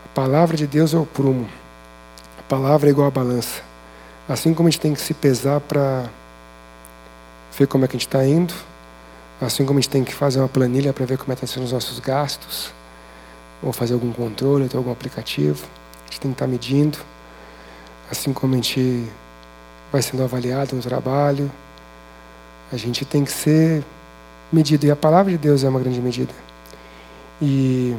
A 0.05 0.09
palavra 0.15 0.57
de 0.57 0.67
Deus 0.67 0.93
é 0.93 0.99
o 0.99 1.07
prumo. 1.07 1.49
A 2.39 2.43
palavra 2.43 2.89
é 2.89 2.91
igual 2.91 3.09
à 3.09 3.11
balança. 3.11 3.63
Assim 4.29 4.53
como 4.53 4.69
a 4.69 4.71
gente 4.71 4.81
tem 4.81 4.93
que 4.93 5.01
se 5.01 5.15
pesar 5.15 5.61
para 5.61 6.09
ver 7.59 7.67
como 7.67 7.85
é 7.85 7.89
que 7.89 7.97
a 7.97 7.99
gente 7.99 8.07
está 8.07 8.25
indo, 8.25 8.55
assim 9.41 9.65
como 9.65 9.79
a 9.79 9.83
gente 9.83 9.91
tem 9.91 10.05
que 10.05 10.15
fazer 10.15 10.39
uma 10.39 10.49
planilha 10.49 10.93
para 10.93 11.05
ver 11.07 11.19
como 11.19 11.33
é 11.33 11.37
que 11.37 11.45
estão 11.45 11.55
sendo 11.55 11.65
os 11.65 11.73
nossos 11.73 11.99
gastos, 11.99 12.73
ou 13.63 13.73
fazer 13.73 13.95
algum 13.95 14.13
controle, 14.13 14.69
ter 14.69 14.77
algum 14.77 14.93
aplicativo, 14.93 15.67
a 16.01 16.11
gente 16.11 16.21
tem 16.21 16.31
que 16.31 16.35
estar 16.35 16.47
tá 16.47 16.51
medindo, 16.51 16.99
assim 18.11 18.33
como 18.33 18.53
a 18.55 18.57
gente 18.57 19.07
vai 19.91 20.03
sendo 20.03 20.23
avaliado 20.23 20.77
no 20.77 20.83
trabalho, 20.83 21.51
a 22.73 22.77
gente 22.77 23.05
tem 23.05 23.25
que 23.25 23.31
ser 23.31 23.85
medido, 24.51 24.87
e 24.87 24.91
a 24.91 24.97
palavra 24.97 25.31
de 25.31 25.39
Deus 25.39 25.63
é 25.63 25.69
uma 25.69 25.79
grande 25.79 26.01
medida. 26.01 26.33
E 27.41 27.95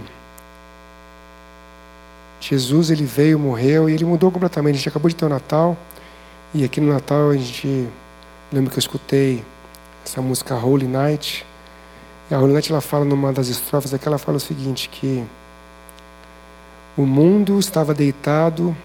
Jesus 2.39 2.89
ele 2.89 3.05
veio, 3.05 3.39
morreu 3.39 3.89
e 3.89 3.93
ele 3.93 4.05
mudou 4.05 4.31
completamente. 4.31 4.75
A 4.75 4.77
gente 4.77 4.89
acabou 4.89 5.09
de 5.09 5.15
ter 5.15 5.25
o 5.25 5.29
Natal 5.29 5.77
e 6.53 6.63
aqui 6.63 6.81
no 6.81 6.91
Natal 6.91 7.29
a 7.29 7.37
gente 7.37 7.87
lembro 8.51 8.69
que 8.69 8.77
eu 8.77 8.81
escutei 8.81 9.43
essa 10.05 10.21
música 10.21 10.55
Holy 10.55 10.87
Night. 10.87 11.45
E 12.29 12.33
a 12.33 12.39
Holy 12.39 12.53
Night 12.53 12.71
ela 12.71 12.81
fala 12.81 13.05
numa 13.05 13.31
das 13.33 13.47
estrofes 13.47 13.93
aqui, 13.93 14.07
ela 14.07 14.17
fala 14.17 14.37
o 14.37 14.39
seguinte, 14.39 14.89
que 14.89 15.23
o 16.95 17.05
mundo 17.05 17.59
estava 17.59 17.93
deitado 17.93 18.75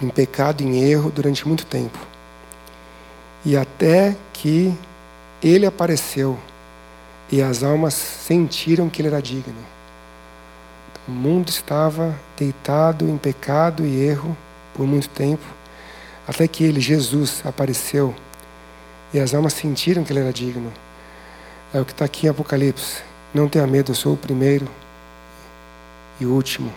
em 0.00 0.08
pecado, 0.08 0.62
em 0.62 0.82
erro 0.82 1.10
durante 1.10 1.46
muito 1.46 1.64
tempo. 1.66 1.98
E 3.44 3.56
até 3.56 4.16
que 4.32 4.76
ele 5.42 5.66
apareceu 5.66 6.38
e 7.30 7.40
as 7.40 7.62
almas 7.62 7.94
sentiram 7.94 8.88
que 8.88 9.00
ele 9.00 9.08
era 9.08 9.22
digno. 9.22 9.54
O 11.08 11.10
mundo 11.10 11.48
estava 11.48 12.14
deitado 12.36 13.08
em 13.08 13.16
pecado 13.16 13.86
e 13.86 14.00
erro 14.00 14.36
por 14.74 14.86
muito 14.86 15.08
tempo, 15.08 15.44
até 16.26 16.46
que 16.46 16.62
ele, 16.62 16.80
Jesus, 16.80 17.42
apareceu 17.44 18.14
e 19.12 19.18
as 19.18 19.34
almas 19.34 19.54
sentiram 19.54 20.04
que 20.04 20.12
ele 20.12 20.20
era 20.20 20.32
digno. 20.32 20.72
É 21.72 21.80
o 21.80 21.84
que 21.84 21.92
está 21.92 22.04
aqui 22.04 22.26
em 22.26 22.30
Apocalipse. 22.30 23.02
Não 23.32 23.48
tenha 23.48 23.66
medo, 23.66 23.92
eu 23.92 23.96
sou 23.96 24.14
o 24.14 24.16
primeiro 24.16 24.68
e 26.20 26.26
o 26.26 26.32
último, 26.32 26.72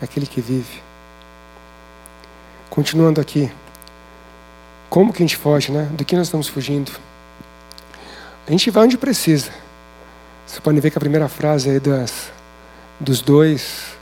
aquele 0.00 0.26
que 0.26 0.40
vive. 0.40 0.82
Continuando 2.70 3.20
aqui. 3.20 3.50
Como 4.88 5.12
que 5.12 5.22
a 5.22 5.26
gente 5.26 5.36
foge, 5.36 5.70
né? 5.70 5.88
Do 5.92 6.04
que 6.04 6.16
nós 6.16 6.28
estamos 6.28 6.48
fugindo? 6.48 6.92
A 8.50 8.52
gente 8.52 8.68
vai 8.68 8.82
onde 8.82 8.98
precisa. 8.98 9.52
Você 10.44 10.60
pode 10.60 10.80
ver 10.80 10.90
que 10.90 10.98
a 10.98 11.00
primeira 11.00 11.28
frase 11.28 11.70
aí 11.70 11.78
das, 11.78 12.32
dos 12.98 13.20
dois 13.22 13.96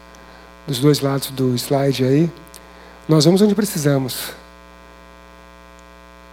dos 0.66 0.78
dois 0.80 1.00
lados 1.00 1.30
do 1.32 1.54
slide 1.54 2.02
aí, 2.02 2.30
nós 3.06 3.26
vamos 3.26 3.42
onde 3.42 3.54
precisamos. 3.54 4.32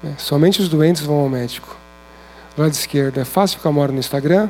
É, 0.02 0.14
somente 0.18 0.62
os 0.62 0.70
doentes 0.70 1.02
vão 1.02 1.18
ao 1.18 1.28
médico. 1.28 1.76
Do 2.56 2.62
lado 2.62 2.72
esquerdo, 2.72 3.20
é 3.20 3.26
fácil 3.26 3.58
ficar 3.58 3.70
uma 3.70 3.82
hora 3.82 3.92
no 3.92 4.00
Instagram, 4.00 4.50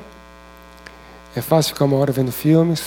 é 1.35 1.41
fácil 1.41 1.73
ficar 1.73 1.85
uma 1.85 1.97
hora 1.97 2.11
vendo 2.11 2.31
filmes, 2.31 2.83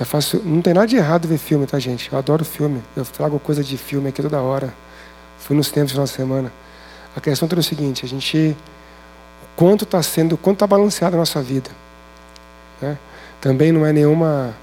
é 0.00 0.06
fácil. 0.06 0.40
Não 0.42 0.62
tem 0.62 0.72
nada 0.72 0.86
de 0.86 0.96
errado 0.96 1.28
ver 1.28 1.36
filme, 1.36 1.66
tá, 1.66 1.78
gente? 1.78 2.10
Eu 2.10 2.18
adoro 2.18 2.46
filme, 2.46 2.82
eu 2.96 3.04
trago 3.04 3.38
coisa 3.38 3.62
de 3.62 3.76
filme 3.76 4.08
aqui 4.08 4.22
toda 4.22 4.40
hora. 4.40 4.72
Fui 5.38 5.54
nos 5.54 5.70
tempos 5.70 5.92
de 5.92 5.98
nossa 5.98 6.14
semana. 6.14 6.50
A 7.14 7.20
questão 7.20 7.46
é 7.54 7.58
o 7.58 7.62
seguinte: 7.62 8.06
a 8.06 8.08
gente. 8.08 8.56
Quanto 9.56 9.84
está 9.84 10.02
sendo, 10.02 10.36
quanto 10.36 10.56
está 10.56 10.66
balanceada 10.66 11.16
a 11.16 11.18
nossa 11.18 11.42
vida. 11.42 11.70
Né? 12.80 12.98
Também 13.40 13.72
não 13.72 13.86
é 13.86 13.92
nenhuma. 13.92 14.54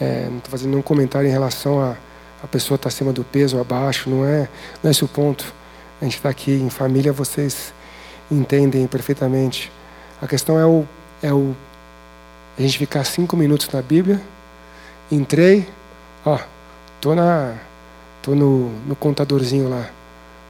É, 0.00 0.26
não 0.28 0.38
estou 0.38 0.50
fazendo 0.50 0.70
nenhum 0.70 0.82
comentário 0.82 1.28
em 1.28 1.32
relação 1.32 1.80
a 1.80 1.96
a 2.42 2.46
pessoa 2.46 2.76
estar 2.76 2.88
tá 2.88 2.94
acima 2.94 3.12
do 3.12 3.24
peso 3.24 3.56
ou 3.56 3.62
abaixo, 3.62 4.08
não 4.08 4.24
é, 4.24 4.48
não 4.82 4.88
é 4.88 4.90
esse 4.90 5.04
o 5.04 5.08
ponto. 5.08 5.52
A 6.00 6.04
gente 6.04 6.16
está 6.16 6.28
aqui 6.28 6.52
em 6.52 6.70
família, 6.70 7.12
vocês 7.12 7.72
entendem 8.30 8.86
perfeitamente. 8.86 9.72
A 10.22 10.26
questão 10.26 10.58
é 10.58 10.64
o, 10.64 10.86
é 11.22 11.32
o 11.32 11.54
a 12.56 12.62
gente 12.62 12.78
ficar 12.78 13.04
cinco 13.04 13.36
minutos 13.36 13.68
na 13.70 13.82
Bíblia. 13.82 14.20
Entrei, 15.10 15.68
ó, 16.24 16.38
tô 17.00 17.14
na, 17.14 17.56
tô 18.22 18.34
no, 18.34 18.70
no 18.86 18.94
contadorzinho 18.94 19.68
lá, 19.68 19.90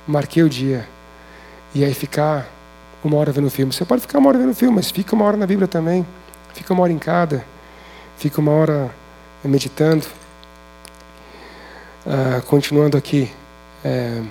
marquei 0.06 0.42
o 0.42 0.48
dia 0.48 0.86
e 1.74 1.84
aí 1.84 1.94
ficar 1.94 2.48
uma 3.04 3.16
hora 3.16 3.32
vendo 3.32 3.50
filme. 3.50 3.72
Você 3.72 3.84
pode 3.84 4.02
ficar 4.02 4.18
uma 4.18 4.28
hora 4.28 4.38
vendo 4.38 4.54
filme, 4.54 4.76
mas 4.76 4.90
fica 4.90 5.14
uma 5.14 5.24
hora 5.24 5.36
na 5.36 5.46
Bíblia 5.46 5.68
também. 5.68 6.06
Fica 6.54 6.72
uma 6.72 6.82
hora 6.82 6.92
em 6.92 6.98
cada. 6.98 7.44
Fica 8.16 8.40
uma 8.40 8.52
hora 8.52 8.90
meditando. 9.44 10.06
Ah, 12.06 12.40
continuando 12.46 12.96
aqui. 12.96 13.30
É, 13.84 14.22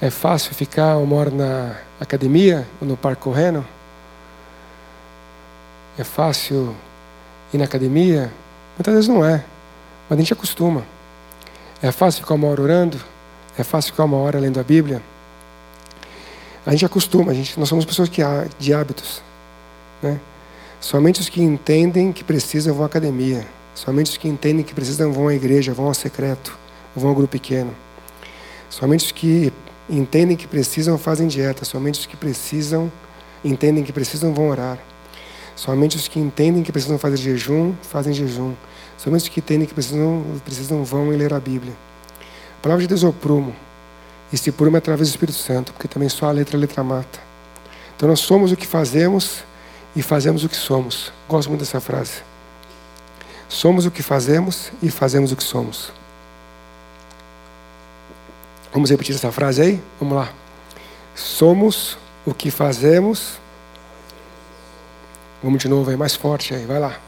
é 0.00 0.10
fácil 0.10 0.54
ficar 0.54 0.98
uma 0.98 1.16
hora 1.16 1.30
na 1.30 1.76
academia 1.98 2.66
ou 2.80 2.86
no 2.86 2.96
parque 2.96 3.22
correndo? 3.22 3.64
É 5.98 6.04
fácil 6.04 6.74
ir 7.52 7.58
na 7.58 7.64
academia? 7.64 8.30
Muitas 8.76 8.94
vezes 8.94 9.08
não 9.08 9.24
é, 9.24 9.44
mas 10.08 10.18
a 10.18 10.20
gente 10.20 10.32
acostuma. 10.32 10.84
É 11.80 11.90
fácil 11.90 12.22
ficar 12.22 12.34
uma 12.34 12.48
hora 12.48 12.60
orando? 12.60 13.00
É 13.56 13.62
fácil 13.62 13.92
ficar 13.92 14.04
uma 14.04 14.16
hora 14.16 14.38
lendo 14.38 14.58
a 14.58 14.62
Bíblia? 14.62 15.00
A 16.66 16.70
gente 16.70 16.86
acostuma, 16.86 17.32
a 17.32 17.34
gente, 17.34 17.58
nós 17.58 17.68
somos 17.68 17.84
pessoas 17.84 18.08
que, 18.08 18.22
de 18.58 18.72
hábitos. 18.72 19.22
Né? 20.02 20.18
Somente 20.80 21.20
os 21.20 21.28
que 21.28 21.42
entendem 21.42 22.12
que 22.12 22.24
precisam 22.24 22.74
vão 22.74 22.84
à 22.84 22.86
academia. 22.86 23.46
Somente 23.74 24.12
os 24.12 24.16
que 24.16 24.28
entendem 24.28 24.64
que 24.64 24.74
precisam 24.74 25.12
vão 25.12 25.28
à 25.28 25.34
igreja, 25.34 25.74
vão 25.74 25.86
ao 25.86 25.94
secreto, 25.94 26.56
vão 26.94 27.10
ao 27.10 27.14
grupo 27.14 27.32
pequeno. 27.32 27.74
Somente 28.70 29.04
os 29.06 29.12
que 29.12 29.52
entendem 29.88 30.36
que 30.36 30.46
precisam 30.46 30.96
fazem 30.96 31.26
dieta. 31.26 31.64
Somente 31.64 32.00
os 32.00 32.06
que 32.06 32.16
precisam, 32.16 32.90
entendem 33.44 33.84
que 33.84 33.92
precisam 33.92 34.32
vão 34.32 34.48
orar. 34.48 34.78
Somente 35.54 35.96
os 35.96 36.08
que 36.08 36.18
entendem 36.18 36.62
que 36.62 36.72
precisam 36.72 36.98
fazer 36.98 37.16
jejum, 37.16 37.74
fazem 37.82 38.12
jejum. 38.12 38.54
Somente 38.96 39.22
os 39.22 39.28
que 39.28 39.40
entendem 39.40 39.66
que 39.66 39.74
precisam, 39.74 40.24
precisam 40.44 40.82
vão 40.84 41.08
ler 41.10 41.32
a 41.32 41.40
Bíblia. 41.40 41.72
A 42.58 42.62
palavra 42.62 42.82
de 42.82 42.88
Deus 42.88 43.04
é 43.04 43.06
o 43.06 43.12
prumo. 43.12 43.54
Esse 44.32 44.50
prumo 44.50 44.76
é 44.76 44.78
através 44.78 45.08
do 45.08 45.12
Espírito 45.12 45.38
Santo, 45.38 45.72
porque 45.72 45.86
também 45.86 46.08
só 46.08 46.26
a 46.26 46.32
letra 46.32 46.56
a 46.56 46.60
letra 46.60 46.82
mata. 46.82 47.20
Então 47.96 48.08
nós 48.08 48.20
somos 48.20 48.52
o 48.52 48.56
que 48.56 48.66
fazemos 48.66 49.44
e 49.94 50.02
fazemos 50.02 50.44
o 50.44 50.48
que 50.48 50.56
somos. 50.56 51.12
Gosto 51.28 51.48
muito 51.48 51.60
dessa 51.60 51.80
frase. 51.80 52.22
Somos 53.48 53.86
o 53.86 53.90
que 53.90 54.02
fazemos 54.02 54.72
e 54.82 54.90
fazemos 54.90 55.30
o 55.30 55.36
que 55.36 55.44
somos. 55.44 55.92
Vamos 58.72 58.90
repetir 58.90 59.14
essa 59.14 59.30
frase 59.30 59.62
aí? 59.62 59.82
Vamos 60.00 60.16
lá. 60.16 60.32
Somos 61.14 61.96
o 62.26 62.34
que 62.34 62.50
fazemos. 62.50 63.38
Vamos 65.40 65.60
de 65.60 65.68
novo 65.68 65.90
aí, 65.90 65.96
mais 65.96 66.16
forte 66.16 66.54
aí, 66.54 66.64
vai 66.66 66.80
lá. 66.80 66.98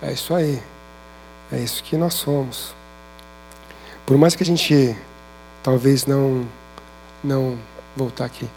É 0.00 0.12
isso 0.12 0.32
aí. 0.32 0.62
É 1.50 1.58
isso 1.58 1.82
que 1.82 1.96
nós 1.96 2.14
somos. 2.14 2.74
Por 4.06 4.16
mais 4.16 4.36
que 4.36 4.42
a 4.44 4.46
gente 4.46 4.96
talvez 5.62 6.06
não 6.06 6.46
não 7.24 7.58
voltar 7.96 8.24
aqui. 8.24 8.48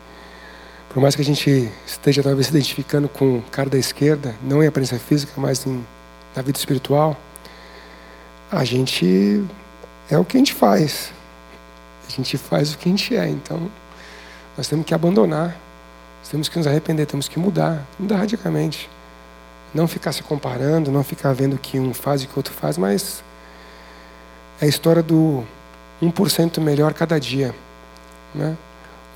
Por 0.90 1.02
mais 1.02 1.16
que 1.16 1.22
a 1.22 1.26
gente 1.26 1.72
esteja 1.86 2.22
talvez 2.22 2.48
se 2.48 2.52
identificando 2.52 3.10
com 3.10 3.40
o 3.40 3.42
cara 3.44 3.70
da 3.70 3.78
esquerda, 3.78 4.36
não 4.44 4.64
em 4.64 4.68
aparência 4.68 5.00
física, 5.00 5.34
mas 5.38 5.66
em, 5.66 5.84
na 6.36 6.42
vida 6.44 6.58
espiritual, 6.58 7.18
a 8.52 8.64
gente 8.64 9.44
é 10.10 10.18
o 10.18 10.26
que 10.26 10.38
a 10.38 10.40
gente 10.40 10.54
faz. 10.54 11.12
A 12.08 12.12
gente 12.12 12.38
faz 12.38 12.74
o 12.74 12.78
que 12.78 12.88
a 12.88 12.92
gente 12.92 13.16
é. 13.16 13.28
Então, 13.28 13.72
nós 14.58 14.68
temos 14.68 14.86
que 14.86 14.94
abandonar, 14.94 15.58
nós 16.20 16.30
temos 16.30 16.50
que 16.50 16.58
nos 16.58 16.68
arrepender, 16.68 17.06
temos 17.06 17.28
que 17.28 17.40
mudar, 17.40 17.86
mudar 18.00 18.18
radicalmente. 18.18 18.90
Não 19.74 19.88
ficar 19.88 20.12
se 20.12 20.24
comparando, 20.24 20.92
não 20.92 21.04
ficar 21.04 21.34
vendo 21.34 21.56
o 21.56 21.60
que 21.60 21.80
um 21.80 21.94
faz 21.94 22.22
e 22.22 22.26
o 22.26 22.28
que 22.28 22.36
o 22.36 22.40
outro 22.40 22.54
faz, 22.54 22.78
mas 22.78 23.24
é 24.62 24.66
a 24.66 24.68
história 24.68 25.02
do 25.02 25.44
1% 26.02 26.60
melhor 26.60 26.94
cada 26.94 27.20
dia. 27.20 27.54
Né? 28.34 28.56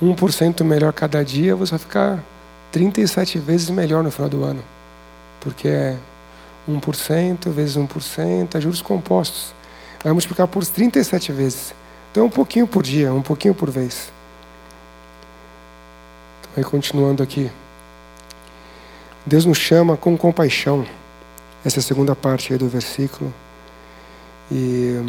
1% 0.02 0.64
melhor 0.64 0.92
cada 0.92 1.24
dia, 1.24 1.54
você 1.54 1.72
vai 1.72 1.78
ficar 1.78 2.24
37 2.72 3.38
vezes 3.38 3.70
melhor 3.70 4.02
no 4.02 4.10
final 4.10 4.28
do 4.28 4.42
ano. 4.42 4.62
Porque 5.40 5.68
é 5.68 5.96
1% 6.68 7.50
vezes 7.50 7.76
1%, 7.76 8.54
é 8.54 8.60
juros 8.60 8.82
compostos. 8.82 9.54
Vai 10.02 10.12
multiplicar 10.12 10.48
por 10.48 10.64
37 10.64 11.32
vezes. 11.32 11.74
Então, 12.10 12.26
um 12.26 12.30
pouquinho 12.30 12.66
por 12.66 12.82
dia, 12.82 13.12
um 13.12 13.22
pouquinho 13.22 13.54
por 13.54 13.70
vez. 13.70 14.12
Então, 16.40 16.52
aí, 16.56 16.64
continuando 16.64 17.22
aqui. 17.22 17.50
Deus 19.26 19.44
nos 19.44 19.58
chama 19.58 19.96
com 19.96 20.16
compaixão. 20.16 20.86
Essa 21.64 21.78
é 21.78 21.80
a 21.80 21.82
segunda 21.82 22.14
parte 22.14 22.56
do 22.56 22.68
versículo. 22.68 23.32
E 24.52 25.00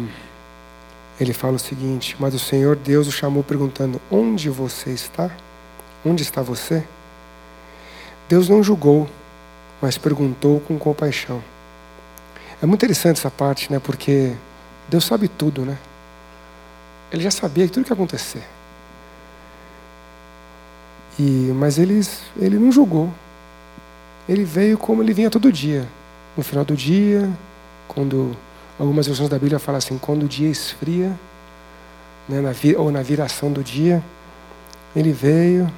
ele 1.20 1.32
fala 1.32 1.56
o 1.56 1.58
seguinte: 1.58 2.16
Mas 2.18 2.34
o 2.34 2.38
Senhor 2.38 2.76
Deus 2.76 3.06
o 3.06 3.12
chamou 3.12 3.42
perguntando: 3.42 4.00
Onde 4.10 4.48
você 4.50 4.90
está? 4.90 5.30
Onde 6.04 6.22
está 6.22 6.42
você? 6.42 6.84
Deus 8.28 8.48
não 8.48 8.62
julgou, 8.62 9.08
mas 9.80 9.96
perguntou 9.96 10.60
com 10.60 10.78
compaixão. 10.78 11.42
É 12.60 12.66
muito 12.66 12.80
interessante 12.80 13.18
essa 13.18 13.30
parte, 13.30 13.70
né? 13.70 13.78
Porque 13.78 14.32
Deus 14.88 15.04
sabe 15.04 15.28
tudo, 15.28 15.64
né? 15.64 15.78
Ele 17.12 17.22
já 17.22 17.30
sabia 17.30 17.68
tudo 17.68 17.84
que 17.84 17.90
ia 17.90 17.94
acontecer. 17.94 18.42
E, 21.18 21.52
mas 21.54 21.78
ele 21.78 22.58
não 22.58 22.70
julgou. 22.70 23.12
Ele 24.28 24.44
veio 24.44 24.76
como 24.76 25.02
ele 25.02 25.14
vinha 25.14 25.30
todo 25.30 25.52
dia. 25.52 25.88
No 26.36 26.42
final 26.42 26.64
do 26.64 26.76
dia, 26.76 27.30
quando 27.88 28.36
Algumas 28.78 29.06
versões 29.06 29.28
da 29.28 29.38
Bíblia 29.38 29.58
falam 29.58 29.78
assim: 29.78 29.96
quando 29.98 30.24
o 30.24 30.28
dia 30.28 30.48
esfria, 30.50 31.18
né, 32.28 32.40
na 32.40 32.50
ou 32.78 32.90
na 32.90 33.02
viração 33.02 33.50
do 33.50 33.64
dia, 33.64 34.02
ele 34.94 35.12
veio 35.12 35.70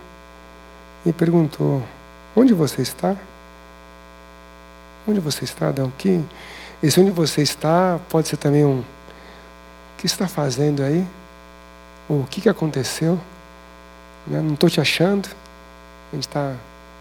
e 1.06 1.12
perguntou: 1.12 1.82
Onde 2.34 2.52
você 2.52 2.82
está? 2.82 3.16
Onde 5.06 5.20
você 5.20 5.44
está, 5.44 5.68
Adão? 5.68 5.92
Que, 5.96 6.22
esse 6.82 7.00
onde 7.00 7.10
você 7.10 7.42
está 7.42 8.00
pode 8.08 8.28
ser 8.28 8.36
também 8.36 8.64
um: 8.64 8.80
O 8.80 8.84
que 9.98 10.06
está 10.06 10.26
fazendo 10.26 10.82
aí? 10.82 11.06
Ou 12.08 12.20
o 12.20 12.26
que, 12.26 12.40
que 12.40 12.48
aconteceu? 12.48 13.18
Né, 14.26 14.40
não 14.40 14.54
estou 14.54 14.68
te 14.68 14.80
achando. 14.80 15.28
A 16.10 16.14
gente 16.16 16.26
está 16.26 16.54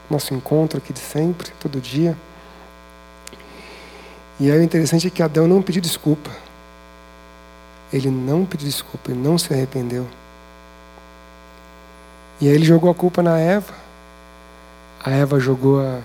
nosso 0.10 0.34
encontro 0.34 0.78
aqui 0.78 0.94
de 0.94 1.00
sempre, 1.00 1.52
todo 1.60 1.82
dia. 1.82 2.16
E 4.40 4.52
aí 4.52 4.60
o 4.60 4.64
interessante 4.64 5.08
é 5.08 5.10
que 5.10 5.24
Adão 5.24 5.48
não 5.48 5.62
pediu 5.62 5.82
desculpa. 5.82 6.30
Ele 7.92 8.10
não 8.10 8.46
pediu 8.46 8.68
desculpa, 8.68 9.12
ele 9.12 9.20
não 9.20 9.38
se 9.38 9.54
arrependeu. 9.54 10.08
E 12.40 12.48
aí 12.48 12.54
ele 12.54 12.66
jogou 12.66 12.90
a 12.90 12.96
culpa 12.96 13.24
na 13.24 13.40
Eva. 13.40 13.74
A 15.04 15.12
Eva 15.12 15.40
jogou 15.40 15.82
a 15.82 16.02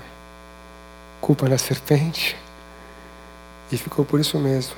culpa 1.21 1.49
na 1.49 1.59
serpente. 1.59 2.37
E 3.71 3.77
ficou 3.77 4.05
por 4.05 4.19
isso 4.19 4.39
mesmo. 4.39 4.77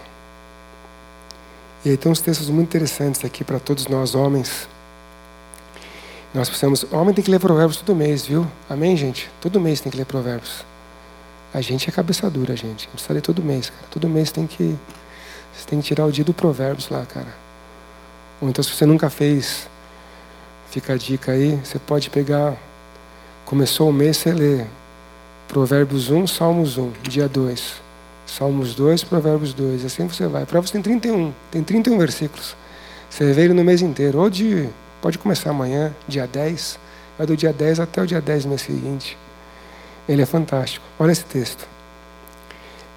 E 1.84 1.90
aí 1.90 1.96
tem 1.96 2.10
uns 2.10 2.20
textos 2.20 2.48
muito 2.48 2.68
interessantes 2.68 3.24
aqui 3.24 3.44
para 3.44 3.60
todos 3.60 3.86
nós 3.86 4.14
homens. 4.14 4.68
Nós 6.32 6.48
precisamos. 6.48 6.84
Homem 6.90 7.14
tem 7.14 7.22
que 7.22 7.30
ler 7.30 7.38
provérbios 7.38 7.76
todo 7.76 7.94
mês, 7.94 8.26
viu? 8.26 8.46
Amém, 8.68 8.96
gente? 8.96 9.30
Todo 9.40 9.60
mês 9.60 9.80
tem 9.80 9.92
que 9.92 9.98
ler 9.98 10.06
provérbios. 10.06 10.64
A 11.54 11.60
gente 11.60 11.88
é 11.88 11.92
cabeça 11.92 12.28
dura, 12.28 12.56
gente. 12.56 12.88
A 12.92 12.96
gente 12.96 13.12
ler 13.12 13.22
todo 13.22 13.40
mês, 13.40 13.70
cara. 13.70 13.86
Todo 13.88 14.08
mês 14.08 14.32
tem 14.32 14.44
que. 14.44 14.76
Você 15.54 15.68
tem 15.68 15.80
que 15.80 15.86
tirar 15.86 16.04
o 16.04 16.10
dia 16.10 16.24
do 16.24 16.34
Provérbios 16.34 16.88
lá, 16.88 17.06
cara. 17.06 17.32
Ou 18.40 18.48
então, 18.48 18.62
se 18.64 18.72
você 18.72 18.84
nunca 18.84 19.08
fez, 19.08 19.68
fica 20.68 20.94
a 20.94 20.96
dica 20.96 21.30
aí. 21.30 21.56
Você 21.62 21.78
pode 21.78 22.10
pegar. 22.10 22.56
Começou 23.44 23.88
o 23.88 23.92
mês, 23.92 24.16
você 24.16 24.32
lê 24.32 24.64
Provérbios 25.46 26.10
1, 26.10 26.26
Salmos 26.26 26.76
1, 26.76 26.90
dia 27.02 27.28
2. 27.28 27.74
Salmos 28.26 28.74
2, 28.74 29.04
Provérbios 29.04 29.54
2. 29.54 29.84
Assim 29.84 30.08
você 30.08 30.26
vai. 30.26 30.44
Provérbios 30.44 30.72
tem 30.72 30.82
31. 30.82 31.32
Tem 31.52 31.62
31 31.62 31.96
versículos. 31.98 32.56
Você 33.08 33.32
vê 33.32 33.42
ele 33.42 33.54
no 33.54 33.62
mês 33.62 33.80
inteiro. 33.80 34.18
Ou 34.18 34.28
de. 34.28 34.68
Pode 35.00 35.18
começar 35.18 35.50
amanhã, 35.50 35.94
dia 36.08 36.26
10. 36.26 36.80
Vai 37.16 37.28
do 37.28 37.36
dia 37.36 37.52
10 37.52 37.78
até 37.78 38.02
o 38.02 38.06
dia 38.06 38.20
10 38.20 38.42
do 38.42 38.48
mês 38.48 38.62
seguinte. 38.62 39.16
Ele 40.08 40.22
é 40.22 40.26
fantástico. 40.26 40.84
Olha 40.98 41.12
esse 41.12 41.24
texto. 41.24 41.66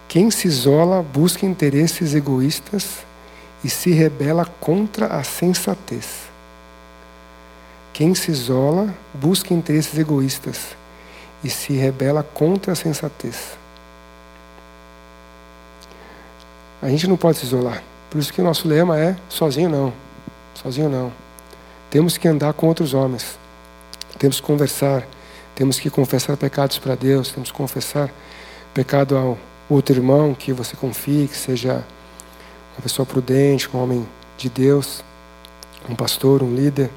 Quem 0.08 0.32
se 0.32 0.48
isola 0.48 1.04
busca 1.04 1.46
interesses 1.46 2.14
egoístas 2.14 3.06
e 3.64 3.70
se 3.70 3.92
rebela 3.92 4.46
contra 4.60 5.08
a 5.08 5.24
sensatez. 5.24 6.28
Quem 7.94 8.14
se 8.14 8.32
isola 8.32 8.94
busca 9.14 9.54
interesses 9.54 9.98
egoístas 9.98 10.76
e 11.44 11.50
se 11.50 11.74
rebela 11.74 12.24
contra 12.24 12.74
a 12.74 12.76
sensatez. 12.76 13.58
A 16.82 16.90
gente 16.90 17.08
não 17.08 17.18
pode 17.18 17.40
se 17.40 17.46
isolar. 17.46 17.84
Por 18.10 18.20
isso 18.20 18.32
que 18.32 18.40
o 18.40 18.44
nosso 18.44 18.68
lema 18.68 18.98
é 18.98 19.16
sozinho 19.28 19.70
não. 19.70 19.94
Sozinho 20.54 20.90
não. 20.90 21.12
Temos 21.90 22.18
que 22.18 22.28
andar 22.28 22.54
com 22.54 22.68
outros 22.68 22.94
homens. 22.94 23.38
Temos 24.18 24.40
que 24.40 24.46
conversar 24.46 25.06
temos 25.58 25.80
que 25.80 25.90
confessar 25.90 26.38
pecados 26.38 26.78
para 26.78 26.94
Deus, 26.94 27.32
temos 27.32 27.50
que 27.50 27.58
confessar 27.58 28.12
pecado 28.76 29.18
ao 29.18 29.36
outro 29.68 29.96
irmão 29.96 30.36
que 30.36 30.54
você 30.54 30.76
confie, 30.76 31.28
que 31.28 31.36
seja 31.36 31.84
uma 32.76 32.84
pessoa 32.84 33.08
prudente, 33.08 33.68
um 33.76 33.82
homem 33.82 34.08
de 34.38 34.50
Deus, 34.50 35.04
um 35.90 35.96
pastor, 35.96 36.44
um 36.44 36.54
líder, 36.54 36.92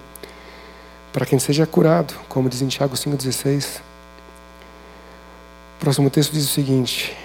para 1.11 1.25
quem 1.25 1.39
seja 1.39 1.67
curado, 1.67 2.13
como 2.29 2.51
diz 2.51 2.61
em 2.61 2.69
Tiago 2.69 2.95
5,16. 2.95 3.79
O 5.77 5.81
próximo 5.81 6.11
texto 6.11 6.33
diz 6.33 6.45
o 6.45 6.53
seguinte, 6.53 7.17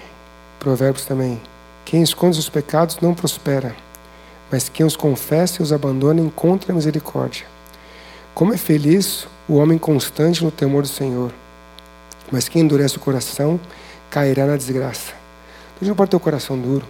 Provérbios 0.58 1.04
também: 1.04 1.38
Quem 1.84 2.02
esconde 2.02 2.38
os 2.38 2.48
pecados 2.48 2.98
não 3.02 3.12
prospera, 3.14 3.76
mas 4.50 4.70
quem 4.70 4.86
os 4.86 4.96
confessa 4.96 5.60
e 5.60 5.62
os 5.62 5.70
abandona 5.70 6.18
encontra 6.18 6.72
misericórdia. 6.72 7.46
Como 8.32 8.54
é 8.54 8.56
feliz 8.56 9.28
o 9.48 9.56
homem 9.56 9.78
constante 9.78 10.42
no 10.44 10.50
temor 10.50 10.82
do 10.82 10.88
Senhor. 10.88 11.32
Mas 12.30 12.48
quem 12.48 12.62
endurece 12.62 12.96
o 12.96 13.00
coração 13.00 13.60
cairá 14.10 14.46
na 14.46 14.56
desgraça. 14.56 15.12
Deus 15.80 15.88
não 15.88 15.94
pode 15.94 16.10
ter 16.10 16.16
o 16.16 16.20
coração 16.20 16.58
duro. 16.58 16.84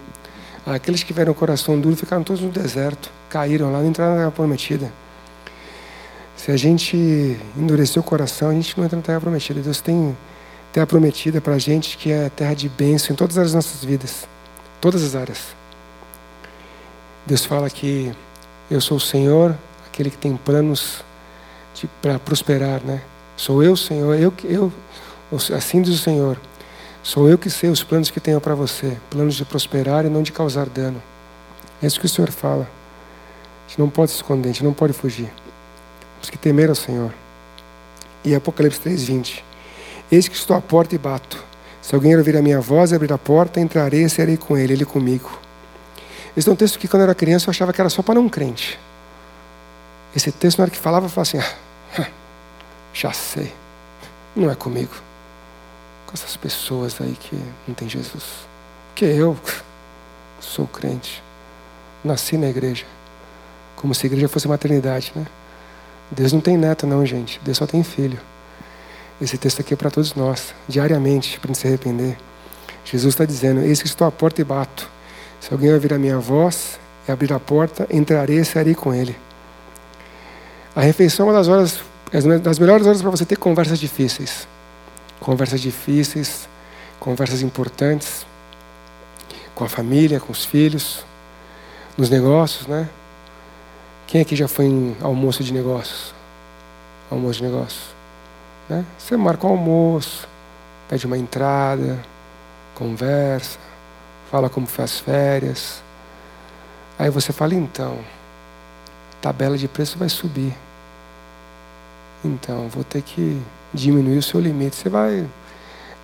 Aqueles 0.65 1.01
que 1.01 1.07
tiveram 1.07 1.31
o 1.31 1.35
coração 1.35 1.79
duro 1.79 1.95
ficaram 1.95 2.23
todos 2.23 2.41
no 2.41 2.49
deserto, 2.49 3.11
caíram 3.29 3.71
lá, 3.71 3.79
não 3.79 3.87
entraram 3.87 4.13
na 4.13 4.19
terra 4.19 4.31
prometida. 4.31 4.91
Se 6.35 6.51
a 6.51 6.57
gente 6.57 7.37
endurecer 7.57 7.99
o 7.99 8.03
coração, 8.03 8.49
a 8.49 8.53
gente 8.53 8.77
não 8.77 8.85
entra 8.85 8.97
na 8.97 9.03
terra 9.03 9.21
prometida. 9.21 9.61
Deus 9.61 9.81
tem 9.81 10.15
terra 10.73 10.85
prometida 10.85 11.39
para 11.39 11.53
a 11.53 11.59
gente 11.59 11.97
que 11.97 12.11
é 12.11 12.29
terra 12.29 12.53
de 12.53 12.67
bênção 12.69 13.13
em 13.13 13.15
todas 13.15 13.37
as 13.37 13.53
nossas 13.53 13.83
vidas, 13.83 14.27
todas 14.81 15.03
as 15.03 15.15
áreas. 15.15 15.55
Deus 17.25 17.45
fala 17.45 17.69
que 17.69 18.11
eu 18.69 18.79
sou 18.81 18.97
o 18.97 19.01
Senhor, 19.01 19.57
aquele 19.87 20.09
que 20.09 20.17
tem 20.17 20.35
planos 20.35 21.03
para 22.01 22.17
prosperar, 22.17 22.81
né? 22.83 23.01
Sou 23.35 23.61
eu, 23.61 23.75
Senhor, 23.75 24.15
eu 24.15 24.33
eu 24.45 24.71
assim 25.55 25.81
diz 25.81 25.93
o 25.93 26.01
Senhor. 26.01 26.39
Sou 27.03 27.29
eu 27.29 27.37
que 27.37 27.49
sei 27.49 27.69
os 27.69 27.83
planos 27.83 28.09
que 28.09 28.19
tenho 28.19 28.41
para 28.41 28.55
você, 28.55 28.97
planos 29.09 29.35
de 29.35 29.45
prosperar 29.45 30.05
e 30.05 30.09
não 30.09 30.23
de 30.23 30.31
causar 30.31 30.65
dano. 30.67 31.01
É 31.81 31.85
isso 31.85 31.99
que 31.99 32.05
o 32.05 32.09
Senhor 32.09 32.31
fala. 32.31 32.67
A 33.65 33.69
gente 33.69 33.79
não 33.79 33.89
pode 33.89 34.11
se 34.11 34.17
esconder, 34.17 34.49
a 34.49 34.51
gente 34.51 34.63
não 34.63 34.73
pode 34.73 34.93
fugir. 34.93 35.31
Temos 36.15 36.29
que 36.29 36.37
temer 36.37 36.69
ao 36.69 36.75
Senhor. 36.75 37.13
E 38.23 38.33
Apocalipse 38.33 38.79
3:20. 38.81 39.43
Eis 40.11 40.27
que 40.27 40.35
estou 40.35 40.55
à 40.55 40.61
porta 40.61 40.95
e 40.95 40.97
bato. 40.97 41.43
Se 41.81 41.93
alguém 41.93 42.15
ouvir 42.17 42.35
a 42.35 42.41
minha 42.41 42.59
voz 42.59 42.91
e 42.91 42.95
abrir 42.95 43.13
a 43.13 43.17
porta, 43.17 43.59
entrarei 43.59 44.03
e 44.03 44.09
serei 44.09 44.35
com 44.35 44.57
ele, 44.57 44.73
ele 44.73 44.85
comigo. 44.85 45.39
Esse 46.35 46.49
é 46.49 46.51
um 46.51 46.55
texto 46.55 46.77
que, 46.77 46.87
quando 46.87 47.01
eu 47.01 47.05
era 47.05 47.15
criança, 47.15 47.47
eu 47.47 47.51
achava 47.51 47.71
que 47.71 47.79
era 47.79 47.89
só 47.89 48.01
para 48.01 48.15
não 48.15 48.27
crente. 48.27 48.77
Esse 50.15 50.31
texto, 50.31 50.57
na 50.57 50.63
hora 50.63 50.71
que 50.71 50.77
falava, 50.77 51.05
eu 51.05 51.09
falava 51.09 51.29
assim: 51.29 51.37
ah, 51.37 51.55
já 52.93 53.11
sei, 53.13 53.53
não 54.35 54.49
é 54.49 54.55
comigo. 54.55 54.93
Com 56.05 56.13
essas 56.13 56.37
pessoas 56.37 56.99
aí 57.01 57.17
que 57.19 57.35
não 57.67 57.75
tem 57.75 57.89
Jesus. 57.89 58.47
Que 58.95 59.05
eu 59.05 59.37
sou 60.39 60.67
crente, 60.67 61.21
nasci 62.03 62.37
na 62.37 62.47
igreja, 62.47 62.85
como 63.75 63.93
se 63.93 64.05
a 64.05 64.07
igreja 64.07 64.27
fosse 64.27 64.47
maternidade, 64.47 65.11
né? 65.15 65.25
Deus 66.09 66.31
não 66.31 66.39
tem 66.39 66.57
neto, 66.57 66.87
não, 66.87 67.05
gente. 67.05 67.39
Deus 67.43 67.57
só 67.57 67.67
tem 67.67 67.83
filho. 67.83 68.19
Esse 69.19 69.37
texto 69.37 69.59
aqui 69.59 69.73
é 69.73 69.77
para 69.77 69.91
todos 69.91 70.13
nós, 70.15 70.53
diariamente, 70.67 71.39
para 71.39 71.51
a 71.51 71.53
gente 71.53 71.61
se 71.61 71.67
arrepender. 71.67 72.17
Jesus 72.85 73.13
está 73.13 73.25
dizendo: 73.25 73.61
Eis 73.61 73.81
que 73.81 73.87
estou 73.87 74.07
à 74.07 74.11
porta 74.11 74.39
e 74.39 74.43
bato. 74.43 74.89
Se 75.41 75.51
alguém 75.51 75.73
ouvir 75.73 75.93
a 75.93 75.99
minha 75.99 76.17
voz 76.19 76.79
e 77.07 77.11
abrir 77.11 77.33
a 77.33 77.39
porta, 77.39 77.87
entrarei 77.89 78.39
e 78.39 78.45
sairei 78.45 78.73
com 78.73 78.93
ele. 78.93 79.15
A 80.77 80.81
refeição 80.81 81.25
é 81.25 81.29
uma 81.29 81.35
das 81.35 81.47
horas, 81.47 81.79
das 82.43 82.59
melhores 82.59 82.85
horas 82.85 83.01
para 83.01 83.09
você 83.09 83.25
ter 83.25 83.35
conversas 83.35 83.79
difíceis. 83.79 84.47
Conversas 85.19 85.59
difíceis, 85.59 86.47
conversas 86.99 87.41
importantes, 87.41 88.27
com 89.55 89.63
a 89.63 89.67
família, 89.67 90.19
com 90.19 90.31
os 90.31 90.45
filhos, 90.45 91.03
nos 91.97 92.11
negócios, 92.11 92.67
né? 92.67 92.87
Quem 94.05 94.21
aqui 94.21 94.35
já 94.35 94.47
foi 94.47 94.65
em 94.65 94.95
almoço 95.01 95.43
de 95.43 95.51
negócios? 95.51 96.13
Almoço 97.09 97.39
de 97.39 97.45
negócios. 97.45 97.85
Né? 98.69 98.85
Você 98.99 99.17
marca 99.17 99.47
o 99.47 99.49
almoço, 99.49 100.27
pede 100.87 101.07
uma 101.07 101.17
entrada, 101.17 101.97
conversa, 102.75 103.57
fala 104.29 104.47
como 104.47 104.67
foi 104.67 104.85
as 104.85 104.99
férias. 104.99 105.81
Aí 106.99 107.09
você 107.09 107.33
fala, 107.33 107.55
então, 107.55 107.97
tabela 109.19 109.57
de 109.57 109.67
preço 109.67 109.97
vai 109.97 110.07
subir. 110.07 110.53
Então, 112.23 112.67
vou 112.69 112.83
ter 112.83 113.01
que 113.01 113.41
diminuir 113.73 114.17
o 114.17 114.23
seu 114.23 114.39
limite. 114.39 114.75
Você 114.75 114.89
vai. 114.89 115.25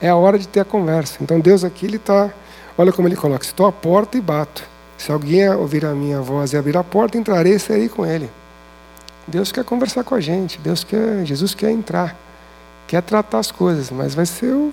É 0.02 0.10
a 0.10 0.16
hora 0.16 0.38
de 0.38 0.48
ter 0.48 0.60
a 0.60 0.66
conversa. 0.66 1.18
Então, 1.22 1.40
Deus 1.40 1.64
aqui, 1.64 1.86
Ele 1.86 1.98
está. 1.98 2.32
Olha 2.78 2.92
como 2.92 3.08
Ele 3.08 3.16
coloca: 3.16 3.46
estou 3.46 3.66
à 3.66 3.72
porta 3.72 4.18
e 4.18 4.22
bato. 4.22 4.64
Se 4.98 5.12
alguém 5.12 5.50
ouvir 5.50 5.86
a 5.86 5.94
minha 5.94 6.22
voz 6.22 6.54
e 6.54 6.58
abrir 6.58 6.78
a 6.78 6.84
porta, 6.84 7.18
entrarei 7.18 7.56
e 7.56 7.60
sairei 7.60 7.90
com 7.90 8.06
Ele. 8.06 8.30
Deus 9.28 9.52
quer 9.52 9.64
conversar 9.64 10.04
com 10.04 10.16
a 10.16 10.22
gente. 10.22 10.60
Deus 10.60 10.84
quer. 10.84 11.26
Jesus 11.26 11.54
quer 11.54 11.72
entrar 11.72 12.16
quer 12.88 13.02
tratar 13.02 13.40
as 13.40 13.52
coisas, 13.52 13.90
mas 13.90 14.14
vai 14.14 14.26
ser 14.26 14.54
o, 14.54 14.72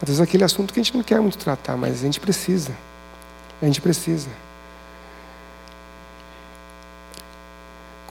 às 0.00 0.08
vezes 0.08 0.20
aquele 0.20 0.44
assunto 0.44 0.72
que 0.72 0.80
a 0.80 0.82
gente 0.82 0.96
não 0.96 1.04
quer 1.04 1.20
muito 1.20 1.38
tratar, 1.38 1.76
mas 1.76 2.00
a 2.00 2.02
gente 2.02 2.18
precisa. 2.18 2.72
A 3.60 3.66
gente 3.66 3.80
precisa. 3.80 4.28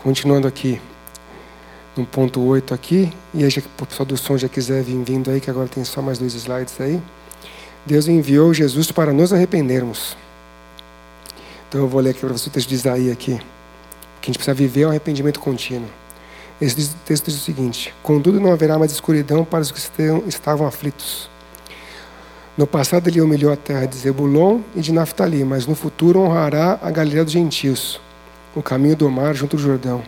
Continuando 0.01 0.47
aqui, 0.47 0.81
no 1.95 2.06
ponto 2.06 2.41
8 2.41 2.73
aqui, 2.73 3.12
e 3.34 3.43
aí 3.43 3.49
o 3.49 3.86
pessoal 3.86 4.06
do 4.06 4.17
som 4.17 4.38
já 4.38 4.47
quiser 4.47 4.84
vir 4.84 5.04
vindo 5.04 5.30
aí, 5.30 5.41
que 5.41 5.49
agora 5.49 5.67
tem 5.67 5.84
só 5.84 6.01
mais 6.01 6.17
dois 6.17 6.34
slides 6.34 6.80
aí. 6.80 7.01
Deus 7.86 8.08
enviou 8.08 8.54
Jesus 8.54 8.91
para 8.91 9.12
nos 9.12 9.34
arrependermos. 9.34 10.15
Então 11.67 11.82
eu 11.82 11.88
vou 11.88 11.99
ler 11.99 12.12
aqui 12.12 12.19
para 12.19 12.30
você 12.30 12.47
o 12.47 12.51
texto 12.51 12.69
de 12.69 12.75
Isaías 12.75 13.12
aqui. 13.12 13.38
Que 14.21 14.25
a 14.25 14.27
gente 14.27 14.38
precisa 14.38 14.54
viver 14.54 14.86
o 14.86 14.89
arrependimento 14.89 15.39
contínuo. 15.39 15.89
Esse 16.62 16.93
texto 17.06 17.25
diz 17.25 17.36
o 17.36 17.43
seguinte: 17.43 17.93
Contudo, 18.04 18.39
não 18.39 18.51
haverá 18.51 18.77
mais 18.77 18.91
escuridão 18.91 19.43
para 19.43 19.62
os 19.62 19.71
que 19.71 19.80
estavam 20.27 20.67
aflitos. 20.67 21.30
No 22.58 22.67
passado, 22.67 23.08
ele 23.08 23.19
humilhou 23.19 23.51
a 23.51 23.56
terra 23.56 23.86
de 23.86 23.95
Zebulon 23.95 24.60
e 24.75 24.82
de 24.82 24.91
Naftali, 24.91 25.43
mas 25.43 25.65
no 25.65 25.73
futuro 25.73 26.19
honrará 26.19 26.77
a 26.82 26.91
Galileia 26.91 27.23
dos 27.23 27.34
gentios, 27.34 27.99
o 28.54 28.62
caminho 28.62 28.95
do 28.95 29.10
mar 29.10 29.34
junto 29.34 29.56
do 29.56 29.63
Jordão. 29.63 30.04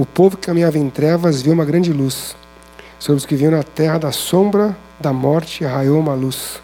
O 0.00 0.06
povo 0.06 0.38
que 0.38 0.46
caminhava 0.46 0.78
em 0.78 0.88
trevas 0.88 1.42
viu 1.42 1.52
uma 1.52 1.64
grande 1.66 1.92
luz. 1.92 2.34
Sobre 2.98 3.18
os 3.18 3.26
que 3.26 3.36
vinham 3.36 3.52
na 3.52 3.62
terra 3.62 3.98
da 3.98 4.10
sombra 4.10 4.74
da 4.98 5.12
morte, 5.12 5.62
raiou 5.62 6.00
uma 6.00 6.14
luz. 6.14 6.58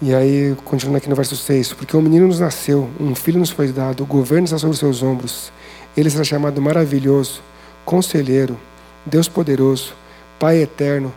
E 0.00 0.14
aí, 0.14 0.56
continuando 0.64 0.96
aqui 0.96 1.10
no 1.10 1.14
verso 1.14 1.36
6: 1.36 1.74
Porque 1.74 1.94
um 1.94 2.00
menino 2.00 2.26
nos 2.26 2.40
nasceu, 2.40 2.88
um 2.98 3.14
filho 3.14 3.38
nos 3.38 3.50
foi 3.50 3.68
dado, 3.68 4.02
o 4.02 4.06
governo 4.06 4.46
está 4.46 4.56
sobre 4.56 4.72
os 4.72 4.78
seus 4.78 5.02
ombros 5.02 5.52
ele 5.94 6.08
será 6.08 6.24
chamado 6.24 6.60
maravilhoso, 6.60 7.42
conselheiro, 7.84 8.58
Deus 9.04 9.28
poderoso, 9.28 9.94
Pai 10.38 10.62
eterno, 10.62 11.12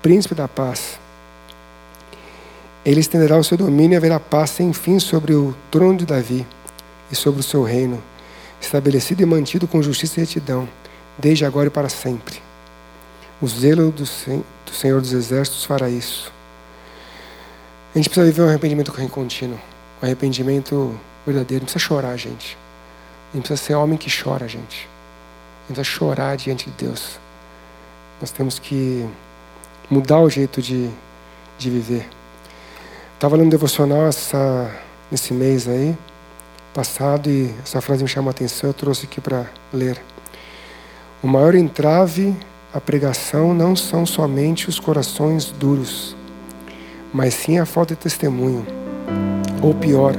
príncipe 0.00 0.34
da 0.34 0.48
paz. 0.48 0.98
Ele 2.82 3.00
estenderá 3.00 3.36
o 3.36 3.44
seu 3.44 3.58
domínio 3.58 3.94
e 3.94 3.96
haverá 3.96 4.18
paz 4.18 4.50
sem 4.50 4.72
fim 4.72 4.98
sobre 4.98 5.34
o 5.34 5.54
trono 5.70 5.98
de 5.98 6.06
Davi 6.06 6.46
e 7.10 7.16
sobre 7.16 7.40
o 7.40 7.42
seu 7.42 7.62
reino, 7.62 8.02
estabelecido 8.60 9.22
e 9.22 9.26
mantido 9.26 9.66
com 9.66 9.82
justiça 9.82 10.20
e 10.20 10.24
retidão, 10.24 10.68
desde 11.18 11.44
agora 11.44 11.68
e 11.68 11.70
para 11.70 11.88
sempre. 11.88 12.40
O 13.40 13.48
zelo 13.48 13.90
do, 13.90 14.04
do 14.04 14.72
Senhor 14.72 15.00
dos 15.00 15.12
Exércitos 15.12 15.64
fará 15.64 15.88
isso. 15.88 16.32
A 17.94 17.98
gente 17.98 18.08
precisa 18.08 18.26
viver 18.26 18.42
um 18.42 18.48
arrependimento 18.48 18.92
contínuo, 19.10 19.58
um 20.00 20.06
arrependimento 20.06 20.94
verdadeiro. 21.26 21.62
Não 21.62 21.66
precisa 21.66 21.84
chorar, 21.84 22.16
gente. 22.16 22.56
A 23.32 23.36
gente 23.36 23.46
precisa 23.46 23.66
ser 23.66 23.74
homem 23.74 23.98
que 23.98 24.10
chora, 24.10 24.46
gente. 24.46 24.86
A 24.86 25.68
gente 25.68 25.76
precisa 25.76 25.84
chorar 25.84 26.36
diante 26.36 26.70
de 26.70 26.84
Deus. 26.84 27.18
Nós 28.20 28.30
temos 28.30 28.58
que 28.58 29.08
mudar 29.90 30.20
o 30.20 30.28
jeito 30.28 30.60
de, 30.60 30.90
de 31.58 31.70
viver. 31.70 32.08
Estava 33.14 33.36
lendo 33.36 33.50
devocional 33.50 34.06
essa, 34.06 34.70
nesse 35.10 35.32
mês 35.32 35.66
aí, 35.66 35.96
passado, 36.74 37.28
e 37.28 37.52
essa 37.62 37.80
frase 37.80 38.02
me 38.02 38.08
chamou 38.08 38.28
a 38.28 38.30
atenção, 38.30 38.70
eu 38.70 38.74
trouxe 38.74 39.06
aqui 39.06 39.20
para 39.20 39.46
ler. 39.72 40.00
O 41.22 41.26
maior 41.26 41.54
entrave 41.54 42.34
à 42.72 42.80
pregação 42.80 43.52
não 43.52 43.74
são 43.76 44.06
somente 44.06 44.68
os 44.68 44.78
corações 44.80 45.46
duros, 45.46 46.16
mas 47.12 47.34
sim 47.34 47.58
a 47.58 47.66
falta 47.66 47.94
de 47.94 48.00
testemunho. 48.00 48.66
Ou 49.60 49.74
pior, 49.74 50.14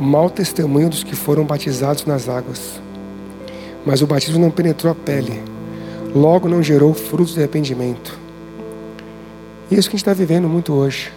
mau 0.00 0.28
testemunho 0.30 0.88
dos 0.88 1.04
que 1.04 1.14
foram 1.14 1.44
batizados 1.44 2.04
nas 2.04 2.28
águas. 2.28 2.80
Mas 3.84 4.02
o 4.02 4.06
batismo 4.06 4.38
não 4.38 4.50
penetrou 4.50 4.90
a 4.90 4.94
pele, 4.94 5.42
logo 6.14 6.48
não 6.48 6.62
gerou 6.62 6.92
frutos 6.94 7.34
de 7.34 7.40
arrependimento. 7.40 8.18
E 9.70 9.74
é 9.74 9.78
isso 9.78 9.88
que 9.88 9.96
a 9.96 9.98
gente 9.98 10.08
está 10.08 10.14
vivendo 10.14 10.48
muito 10.48 10.72
hoje. 10.72 11.12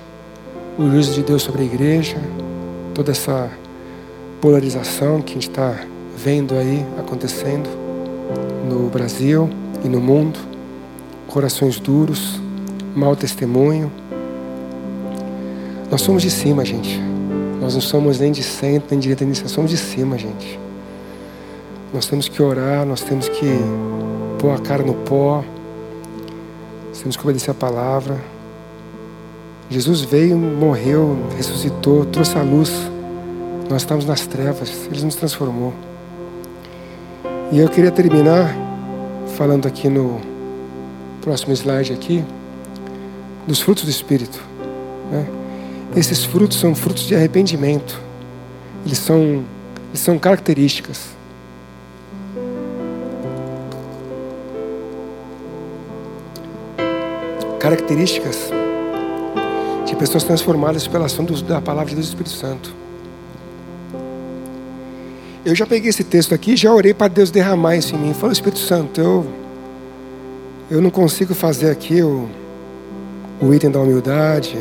O 0.77 0.89
juízo 0.89 1.13
de 1.13 1.23
Deus 1.23 1.41
sobre 1.41 1.61
a 1.61 1.65
igreja, 1.65 2.17
toda 2.93 3.11
essa 3.11 3.49
polarização 4.41 5.21
que 5.21 5.32
a 5.32 5.34
gente 5.36 5.49
está 5.49 5.86
vendo 6.17 6.56
aí 6.56 6.84
acontecendo 6.97 7.69
no 8.67 8.89
Brasil 8.89 9.47
e 9.86 9.88
no 9.88 10.01
mundo, 10.01 10.39
corações 11.27 11.80
duros, 11.80 12.41
mau 12.95 13.15
testemunho. 13.15 13.91
Nós 15.91 16.01
somos 16.01 16.23
de 16.23 16.32
cima, 16.32 16.65
gente. 16.65 16.99
Nós 17.62 17.75
não 17.75 17.82
somos 17.82 18.19
nem 18.19 18.32
de 18.32 18.41
centro, 18.41 18.88
nem 18.89 18.99
de 18.99 19.04
direita, 19.04 19.23
nem 19.23 19.32
de 19.32 19.38
esquerda, 19.38 19.54
somos 19.54 19.69
de 19.69 19.77
cima, 19.77 20.17
gente. 20.17 20.60
Nós 21.93 22.08
temos 22.08 22.27
que 22.27 22.41
orar, 22.41 22.84
nós 22.86 23.01
temos 23.01 23.30
que 23.30 23.45
pôr 24.39 24.56
a 24.56 24.58
cara 24.58 24.82
no 24.82 24.95
pó, 24.95 25.43
temos 26.99 27.15
que 27.15 27.23
obedecer 27.23 27.51
a 27.51 27.54
palavra. 27.54 28.19
Jesus 29.69 30.01
veio, 30.01 30.38
morreu, 30.38 31.17
ressuscitou, 31.38 32.06
trouxe 32.06 32.38
a 32.38 32.41
luz. 32.41 32.71
Nós 33.71 33.84
estamos 33.84 34.03
nas 34.03 34.27
trevas, 34.27 34.69
Ele 34.91 35.01
nos 35.05 35.15
transformou. 35.15 35.73
E 37.53 37.57
eu 37.57 37.69
queria 37.69 37.89
terminar 37.89 38.53
falando 39.38 39.65
aqui 39.65 39.88
no 39.88 40.19
próximo 41.21 41.53
slide 41.53 41.93
aqui 41.93 42.21
dos 43.47 43.62
frutos 43.62 43.86
do 43.86 43.89
Espírito. 43.89 44.43
Né? 45.10 45.25
Esses 45.95 46.25
frutos 46.25 46.60
são 46.60 46.75
frutos 46.75 47.03
de 47.03 47.15
arrependimento. 47.15 47.97
Eles 48.86 48.97
são, 48.97 49.45
eles 49.89 50.01
são 50.01 50.19
características. 50.19 51.07
Características 57.57 58.51
de 59.86 59.95
pessoas 59.95 60.25
transformadas 60.25 60.88
pela 60.88 61.05
ação 61.05 61.23
do, 61.23 61.41
da 61.41 61.62
palavra 61.62 61.91
de 61.91 61.95
Deus 61.95 62.07
do 62.07 62.10
Espírito 62.10 62.36
Santo. 62.36 62.81
Eu 65.43 65.56
já 65.56 65.65
peguei 65.65 65.89
esse 65.89 66.04
texto 66.04 66.36
aqui, 66.36 66.56
já 66.56 66.71
orei 66.71 66.93
para 66.93 67.08
Deus 67.08 67.32
derramar 67.32 67.75
isso 67.75 67.95
em 67.95 67.97
mim. 67.97 68.13
Falei, 68.13 68.34
Espírito 68.34 68.60
Santo, 68.60 69.01
eu, 69.01 69.25
eu 70.69 70.80
não 70.80 70.91
consigo 70.91 71.34
fazer 71.34 71.71
aqui 71.71 72.04
o, 72.04 72.30
o 73.41 73.51
item 73.51 73.71
da 73.71 73.80
humildade. 73.80 74.56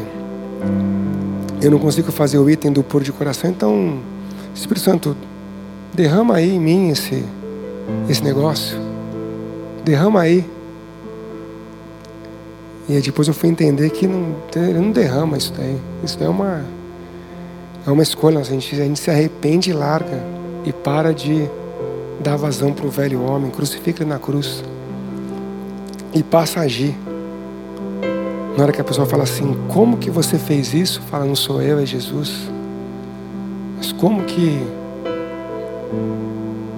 Eu 1.60 1.70
não 1.70 1.78
consigo 1.78 2.10
fazer 2.10 2.38
o 2.38 2.48
item 2.48 2.72
do 2.72 2.82
puro 2.82 3.04
de 3.04 3.12
coração. 3.12 3.50
Então, 3.50 3.98
Espírito 4.54 4.82
Santo, 4.82 5.14
derrama 5.92 6.36
aí 6.36 6.54
em 6.54 6.58
mim 6.58 6.88
esse, 6.88 7.22
esse 8.08 8.24
negócio. 8.24 8.78
Derrama 9.84 10.22
aí. 10.22 10.46
E 12.88 12.98
depois 13.00 13.28
eu 13.28 13.34
fui 13.34 13.50
entender 13.50 13.90
que 13.90 14.06
não, 14.06 14.34
não 14.74 14.90
derrama 14.92 15.36
isso 15.36 15.52
daí. 15.54 15.76
Isso 16.02 16.18
daí 16.18 16.26
é 16.26 16.30
uma, 16.30 16.64
é 17.86 17.90
uma 17.90 18.02
escolha. 18.02 18.38
A 18.38 18.42
gente, 18.42 18.74
a 18.74 18.84
gente 18.84 18.98
se 18.98 19.10
arrepende 19.10 19.68
e 19.68 19.74
larga. 19.74 20.39
E 20.64 20.72
para 20.72 21.12
de 21.12 21.48
dar 22.22 22.36
vazão 22.36 22.72
para 22.72 22.86
o 22.86 22.90
velho 22.90 23.22
homem. 23.22 23.50
Crucifica 23.50 24.04
na 24.04 24.18
cruz. 24.18 24.62
E 26.12 26.22
passa 26.22 26.60
a 26.60 26.62
agir. 26.64 26.94
Na 28.56 28.64
hora 28.64 28.72
que 28.72 28.80
a 28.80 28.84
pessoa 28.84 29.06
fala 29.06 29.22
assim, 29.22 29.56
como 29.68 29.96
que 29.96 30.10
você 30.10 30.38
fez 30.38 30.74
isso? 30.74 31.00
Fala, 31.02 31.24
não 31.24 31.36
sou 31.36 31.62
eu, 31.62 31.78
é 31.78 31.86
Jesus. 31.86 32.48
Mas 33.76 33.92
como 33.92 34.24
que. 34.24 34.60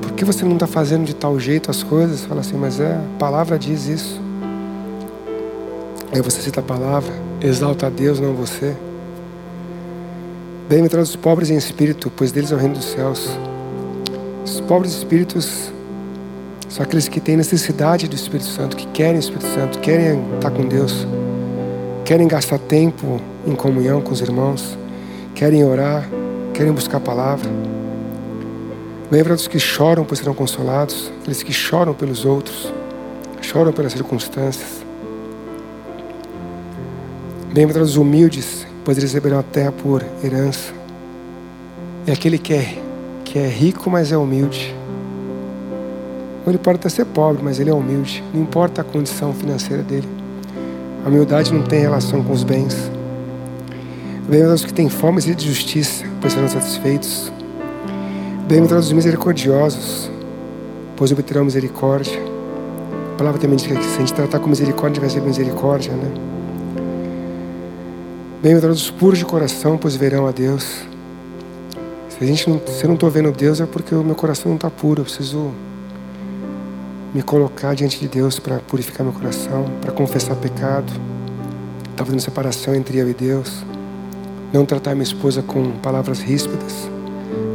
Por 0.01 0.12
que 0.12 0.25
você 0.25 0.45
não 0.45 0.55
está 0.55 0.66
fazendo 0.66 1.05
de 1.05 1.14
tal 1.14 1.40
jeito 1.40 1.71
as 1.71 1.83
coisas? 1.83 2.25
Fala 2.25 2.40
assim, 2.40 2.57
mas 2.57 2.79
é, 2.79 2.92
a 2.95 3.18
palavra 3.18 3.59
diz 3.59 3.87
isso. 3.87 4.21
Aí 6.12 6.21
você 6.21 6.40
cita 6.42 6.61
a 6.61 6.62
palavra, 6.62 7.12
exalta 7.40 7.87
a 7.87 7.90
Deus, 7.90 8.21
não 8.21 8.35
você. 8.35 8.77
Bem-aventurados 10.68 11.11
os 11.11 11.16
pobres 11.16 11.51
em 11.51 11.57
espírito, 11.57 12.12
pois 12.14 12.31
deles 12.31 12.53
é 12.53 12.55
o 12.55 12.59
reino 12.59 12.75
dos 12.75 12.85
céus. 12.85 13.31
Os 14.55 14.61
pobres 14.61 14.93
espíritos 14.93 15.73
são 16.69 16.83
aqueles 16.85 17.09
que 17.09 17.21
têm 17.21 17.37
necessidade 17.37 18.09
do 18.09 18.15
Espírito 18.15 18.49
Santo, 18.49 18.77
que 18.77 18.87
querem 18.88 19.17
o 19.17 19.21
Espírito 19.21 19.47
Santo, 19.47 19.79
querem 19.81 20.23
estar 20.37 20.51
com 20.51 20.67
Deus 20.67 21.07
querem 22.05 22.29
gastar 22.29 22.59
tempo 22.59 23.21
em 23.47 23.55
comunhão 23.55 24.03
com 24.03 24.12
os 24.12 24.21
irmãos, 24.21 24.77
querem 25.35 25.65
orar, 25.65 26.07
querem 26.53 26.71
buscar 26.73 26.99
a 26.99 27.01
palavra. 27.01 27.49
Lembra 29.11 29.35
dos 29.35 29.49
que 29.49 29.59
choram 29.59 30.05
por 30.05 30.17
serão 30.17 30.35
consolados, 30.35 31.11
aqueles 31.21 31.43
que 31.43 31.53
choram 31.53 31.95
pelos 31.95 32.25
outros, 32.27 32.73
choram 33.41 33.73
pelas 33.73 33.93
circunstâncias. 33.93 34.85
Lembra 37.55 37.79
dos 37.79 37.97
humildes, 37.97 38.67
pois 38.85 38.99
receberão 38.99 39.38
a 39.38 39.43
terra 39.43 39.73
por 39.73 40.05
herança. 40.23 40.73
E 42.07 42.11
aquele 42.11 42.37
que 42.37 42.53
é, 42.53 42.82
que 43.33 43.38
é 43.38 43.49
rico, 43.49 43.88
mas 43.88 44.12
é 44.12 44.16
humilde. 44.18 44.77
Ele 46.47 46.59
pode 46.59 46.77
até 46.77 46.90
ser 46.90 47.07
pobre, 47.07 47.42
mas 47.42 47.59
ele 47.59 47.71
é 47.71 47.73
humilde. 47.73 48.23
Não 48.35 48.42
importa 48.42 48.83
a 48.83 48.85
condição 48.85 49.33
financeira 49.33 49.83
dele. 49.83 50.07
A 51.03 51.09
humildade 51.09 51.51
não 51.51 51.62
tem 51.62 51.81
relação 51.81 52.23
com 52.23 52.31
os 52.31 52.45
bens. 52.45 52.75
Bem-aventurados 54.29 54.66
que 54.66 54.75
têm 54.75 54.90
fome 54.90 55.18
e 55.27 55.35
de 55.35 55.49
justiça, 55.49 56.05
pois 56.21 56.35
serão 56.35 56.47
satisfeitos. 56.47 57.33
Bem-aventurados 58.47 58.88
os 58.88 58.92
misericordiosos, 58.92 60.11
pois 60.95 61.11
obterão 61.11 61.47
misericórdia. 61.47 62.21
A 63.14 63.16
palavra 63.16 63.40
também 63.40 63.57
diz 63.57 63.66
que 63.66 63.83
se 63.83 63.97
a 63.97 64.01
gente 64.01 64.12
tratar 64.12 64.40
com 64.40 64.51
misericórdia, 64.51 65.01
vai 65.01 65.09
ser 65.09 65.23
misericórdia, 65.23 65.95
né? 65.95 66.12
Bem-aventurados 68.42 68.83
os 68.83 68.90
puros 68.90 69.18
de 69.18 69.25
coração, 69.25 69.79
pois 69.79 69.97
verão 69.97 70.27
a 70.27 70.33
Deus. 70.33 70.91
Se, 72.23 72.25
a 72.25 72.29
gente 72.29 72.49
não, 72.49 72.63
se 72.65 72.85
eu 72.85 72.89
não 72.89 72.95
estou 72.95 73.11
vendo 73.11 73.33
Deus, 73.33 73.61
é 73.61 73.67
porque 73.67 73.93
o 73.97 74.05
meu 74.05 74.15
coração 74.15 74.49
não 74.51 74.55
está 74.55 74.71
puro. 74.71 75.01
Eu 75.01 75.05
preciso 75.05 75.51
me 77.13 77.21
colocar 77.21 77.75
diante 77.75 77.99
de 77.99 78.07
Deus 78.07 78.39
para 78.39 78.61
purificar 78.61 79.05
meu 79.05 79.13
coração, 79.13 79.65
para 79.81 79.91
confessar 79.91 80.37
pecado. 80.37 80.93
Estava 81.91 82.07
fazendo 82.07 82.21
separação 82.21 82.77
entre 82.77 82.99
eu 82.99 83.11
e 83.11 83.13
Deus. 83.13 83.65
Não 84.53 84.65
tratar 84.65 84.95
minha 84.95 85.03
esposa 85.03 85.43
com 85.43 85.73
palavras 85.79 86.21
ríspidas. 86.21 86.89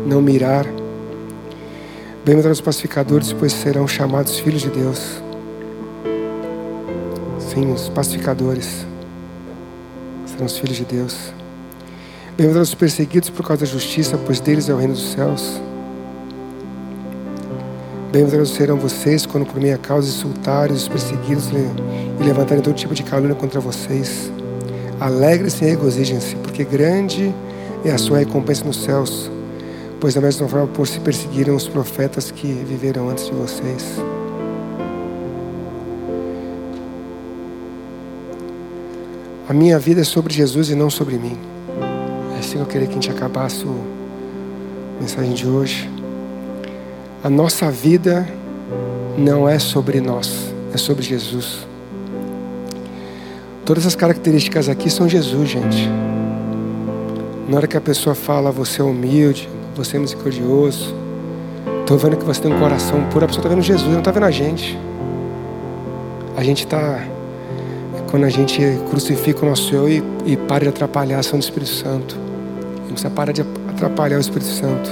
Não 0.06 0.22
mirar. 0.22 0.66
Bem-aventurados 2.26 2.60
os 2.60 2.66
pacificadores, 2.66 3.32
pois 3.32 3.54
serão 3.54 3.88
chamados 3.88 4.38
filhos 4.38 4.64
de 4.64 4.70
Deus. 4.70 5.22
Sim, 7.40 7.72
os 7.72 7.88
pacificadores 7.88 8.86
serão 10.26 10.46
os 10.46 10.58
filhos 10.58 10.76
de 10.76 10.84
Deus. 10.84 11.37
Bem-aventurados 12.38 12.70
os 12.70 12.76
perseguidos 12.76 13.32
por 13.32 13.44
causa 13.44 13.66
da 13.66 13.72
justiça, 13.72 14.16
pois 14.16 14.40
deles 14.40 14.70
é 14.70 14.74
o 14.74 14.78
reino 14.78 14.94
dos 14.94 15.12
céus. 15.12 15.60
Bem-aventurados 18.12 18.52
serão 18.52 18.78
vocês 18.78 19.26
quando 19.26 19.48
por 19.48 19.60
minha 19.60 19.76
causa 19.80 20.08
insultarem 20.08 20.76
os 20.76 20.88
perseguidos 20.88 21.50
e 21.50 22.24
levantarem 22.24 22.62
todo 22.62 22.76
tipo 22.76 22.94
de 22.94 23.02
calúnia 23.02 23.34
contra 23.34 23.60
vocês. 23.60 24.32
Alegre-se 25.00 25.66
e 25.66 25.70
regozijem-se, 25.70 26.36
porque 26.36 26.64
grande 26.64 27.34
é 27.84 27.90
a 27.90 27.98
sua 27.98 28.20
recompensa 28.20 28.64
nos 28.64 28.84
céus, 28.84 29.32
pois 30.00 30.14
da 30.14 30.22
mesma 30.22 30.48
forma 30.48 30.68
por 30.68 30.88
se 30.88 31.00
perseguiram 31.00 31.56
os 31.56 31.68
profetas 31.68 32.30
que 32.30 32.46
viveram 32.46 33.10
antes 33.10 33.26
de 33.26 33.32
vocês. 33.32 33.84
A 39.50 39.54
minha 39.54 39.80
vida 39.80 40.02
é 40.02 40.04
sobre 40.04 40.36
Jesus 40.36 40.70
e 40.70 40.76
não 40.76 40.92
sobre 40.92 41.18
mim. 41.18 41.57
Assim 42.58 42.64
que 42.64 42.64
eu 42.64 42.66
queria 42.66 42.88
que 42.88 42.94
a 42.94 42.96
gente 42.96 43.12
acabasse 43.12 43.66
a 43.68 45.02
mensagem 45.02 45.34
de 45.34 45.48
hoje. 45.48 45.88
A 47.24 47.30
nossa 47.30 47.70
vida 47.70 48.28
não 49.16 49.48
é 49.48 49.60
sobre 49.60 50.02
nós, 50.02 50.52
é 50.74 50.78
sobre 50.78 51.04
Jesus. 51.04 51.68
Todas 53.64 53.86
as 53.86 53.96
características 53.96 54.70
aqui 54.70 54.90
são 54.90 55.08
Jesus, 55.08 55.50
gente. 55.50 55.88
Na 57.48 57.58
hora 57.58 57.68
que 57.68 57.78
a 57.78 57.82
pessoa 57.82 58.16
fala, 58.16 58.52
você 58.52 58.82
é 58.82 58.84
humilde, 58.84 59.48
você 59.76 59.98
é 59.98 60.00
misericordioso, 60.00 60.96
estou 61.82 61.98
vendo 61.98 62.18
que 62.18 62.26
você 62.26 62.42
tem 62.42 62.52
um 62.52 62.60
coração 62.60 63.04
puro, 63.10 63.26
a 63.26 63.28
pessoa 63.28 63.42
está 63.42 63.50
vendo 63.50 63.62
Jesus, 63.62 63.92
não 63.92 64.00
está 64.00 64.12
vendo 64.12 64.26
a 64.26 64.32
gente. 64.32 64.78
A 66.36 66.44
gente 66.44 66.64
está. 66.64 67.04
Quando 68.10 68.24
a 68.24 68.30
gente 68.30 68.62
crucifica 68.90 69.46
o 69.46 69.50
nosso 69.50 69.76
eu 69.76 69.90
e, 69.90 70.04
e 70.26 70.38
para 70.38 70.64
de 70.64 70.70
atrapalhar 70.70 71.18
a 71.18 71.20
ação 71.20 71.38
do 71.38 71.44
Espírito 71.44 71.72
Santo. 71.72 72.27
A 72.98 73.00
gente 73.00 73.04
precisa 73.04 73.10
parar 73.12 73.32
de 73.32 73.42
atrapalhar 73.70 74.18
o 74.18 74.20
Espírito 74.20 74.50
Santo. 74.50 74.90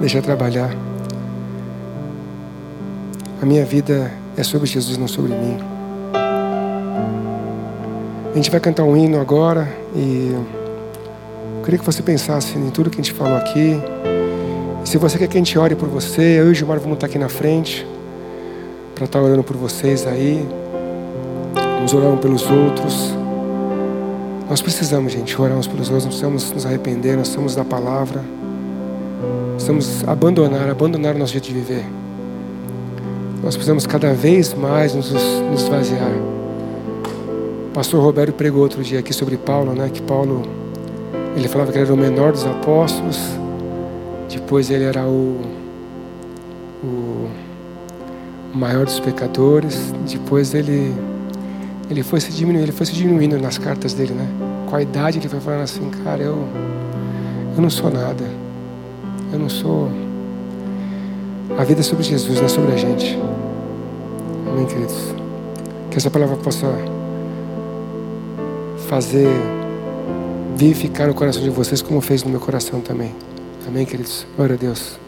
Deixar 0.00 0.22
trabalhar. 0.22 0.74
A 3.42 3.44
minha 3.44 3.62
vida 3.62 4.10
é 4.38 4.42
sobre 4.42 4.66
Jesus, 4.66 4.96
não 4.96 5.06
sobre 5.06 5.34
mim. 5.34 5.58
A 8.32 8.34
gente 8.34 8.50
vai 8.50 8.58
cantar 8.58 8.84
um 8.84 8.96
hino 8.96 9.20
agora 9.20 9.68
e 9.94 10.30
eu 10.32 11.62
queria 11.62 11.78
que 11.78 11.84
você 11.84 12.02
pensasse 12.02 12.56
em 12.56 12.70
tudo 12.70 12.88
que 12.88 12.98
a 12.98 13.04
gente 13.04 13.12
falou 13.12 13.36
aqui. 13.36 13.78
E 14.82 14.88
se 14.88 14.96
você 14.96 15.18
quer 15.18 15.28
que 15.28 15.36
a 15.36 15.40
gente 15.40 15.58
ore 15.58 15.74
por 15.74 15.90
você, 15.90 16.40
eu 16.40 16.48
e 16.48 16.50
o 16.52 16.54
Gilmar 16.54 16.80
vamos 16.80 16.94
estar 16.94 17.06
aqui 17.06 17.18
na 17.18 17.28
frente 17.28 17.86
para 18.94 19.04
estar 19.04 19.20
orando 19.20 19.44
por 19.44 19.58
vocês 19.58 20.06
aí. 20.06 20.48
Vamos 21.54 21.92
orar 21.92 22.08
um 22.08 22.16
pelos 22.16 22.50
outros. 22.50 23.25
Nós 24.48 24.62
precisamos, 24.62 25.12
gente, 25.12 25.40
orar 25.40 25.56
uns 25.56 25.66
pelos 25.66 25.88
outros, 25.90 26.04
nós 26.04 26.14
precisamos 26.14 26.52
nos 26.52 26.64
arrepender, 26.64 27.16
nós 27.16 27.28
precisamos 27.28 27.54
da 27.54 27.64
palavra. 27.64 28.22
Precisamos 29.52 30.06
abandonar, 30.06 30.68
abandonar 30.70 31.14
o 31.14 31.18
nosso 31.18 31.32
jeito 31.32 31.48
de 31.48 31.54
viver. 31.54 31.84
Nós 33.42 33.54
precisamos 33.54 33.86
cada 33.86 34.12
vez 34.12 34.54
mais 34.54 34.94
nos, 34.94 35.12
nos 35.12 35.62
esvaziar. 35.62 36.12
O 37.68 37.70
pastor 37.72 38.02
Roberto 38.02 38.34
pregou 38.34 38.62
outro 38.62 38.82
dia 38.82 39.00
aqui 39.00 39.12
sobre 39.12 39.36
Paulo, 39.36 39.72
né? 39.72 39.90
Que 39.92 40.00
Paulo, 40.02 40.42
ele 41.36 41.48
falava 41.48 41.72
que 41.72 41.78
ele 41.78 41.84
era 41.84 41.94
o 41.94 41.96
menor 41.96 42.32
dos 42.32 42.46
apóstolos, 42.46 43.18
depois 44.28 44.70
ele 44.70 44.84
era 44.84 45.02
o, 45.02 45.40
o 46.84 47.28
maior 48.54 48.84
dos 48.84 49.00
pecadores, 49.00 49.92
depois 50.10 50.54
ele, 50.54 50.94
ele 51.88 52.02
foi 52.02 52.20
se 52.20 52.30
diminuindo, 52.32 52.64
ele 52.64 52.72
foi 52.72 52.86
se 52.86 52.92
diminuindo 52.92 53.38
nas 53.38 53.58
cartas 53.58 53.92
dele, 53.92 54.12
né? 54.12 54.26
Com 54.68 54.76
a 54.76 54.82
idade 54.82 55.18
ele 55.18 55.28
foi 55.28 55.40
falando 55.40 55.62
assim, 55.62 55.88
cara, 56.04 56.22
eu, 56.22 56.46
eu 57.56 57.62
não 57.62 57.70
sou 57.70 57.90
nada, 57.90 58.24
eu 59.32 59.38
não 59.38 59.48
sou 59.48 59.90
a 61.58 61.64
vida 61.64 61.80
é 61.80 61.82
sobre 61.82 62.04
Jesus, 62.04 62.36
não 62.38 62.44
é 62.44 62.48
sobre 62.48 62.72
a 62.72 62.76
gente. 62.76 63.18
Amém, 64.46 64.66
queridos? 64.66 65.14
Que 65.90 65.96
essa 65.96 66.10
palavra 66.10 66.36
possa 66.36 66.66
fazer 68.88 69.28
vivificar 70.54 71.06
no 71.06 71.14
coração 71.14 71.42
de 71.42 71.48
vocês, 71.48 71.80
como 71.80 72.02
fez 72.02 72.22
no 72.22 72.30
meu 72.30 72.40
coração 72.40 72.80
também. 72.80 73.14
Amém, 73.66 73.86
queridos? 73.86 74.26
Glória 74.36 74.54
a 74.54 74.58
Deus. 74.58 74.98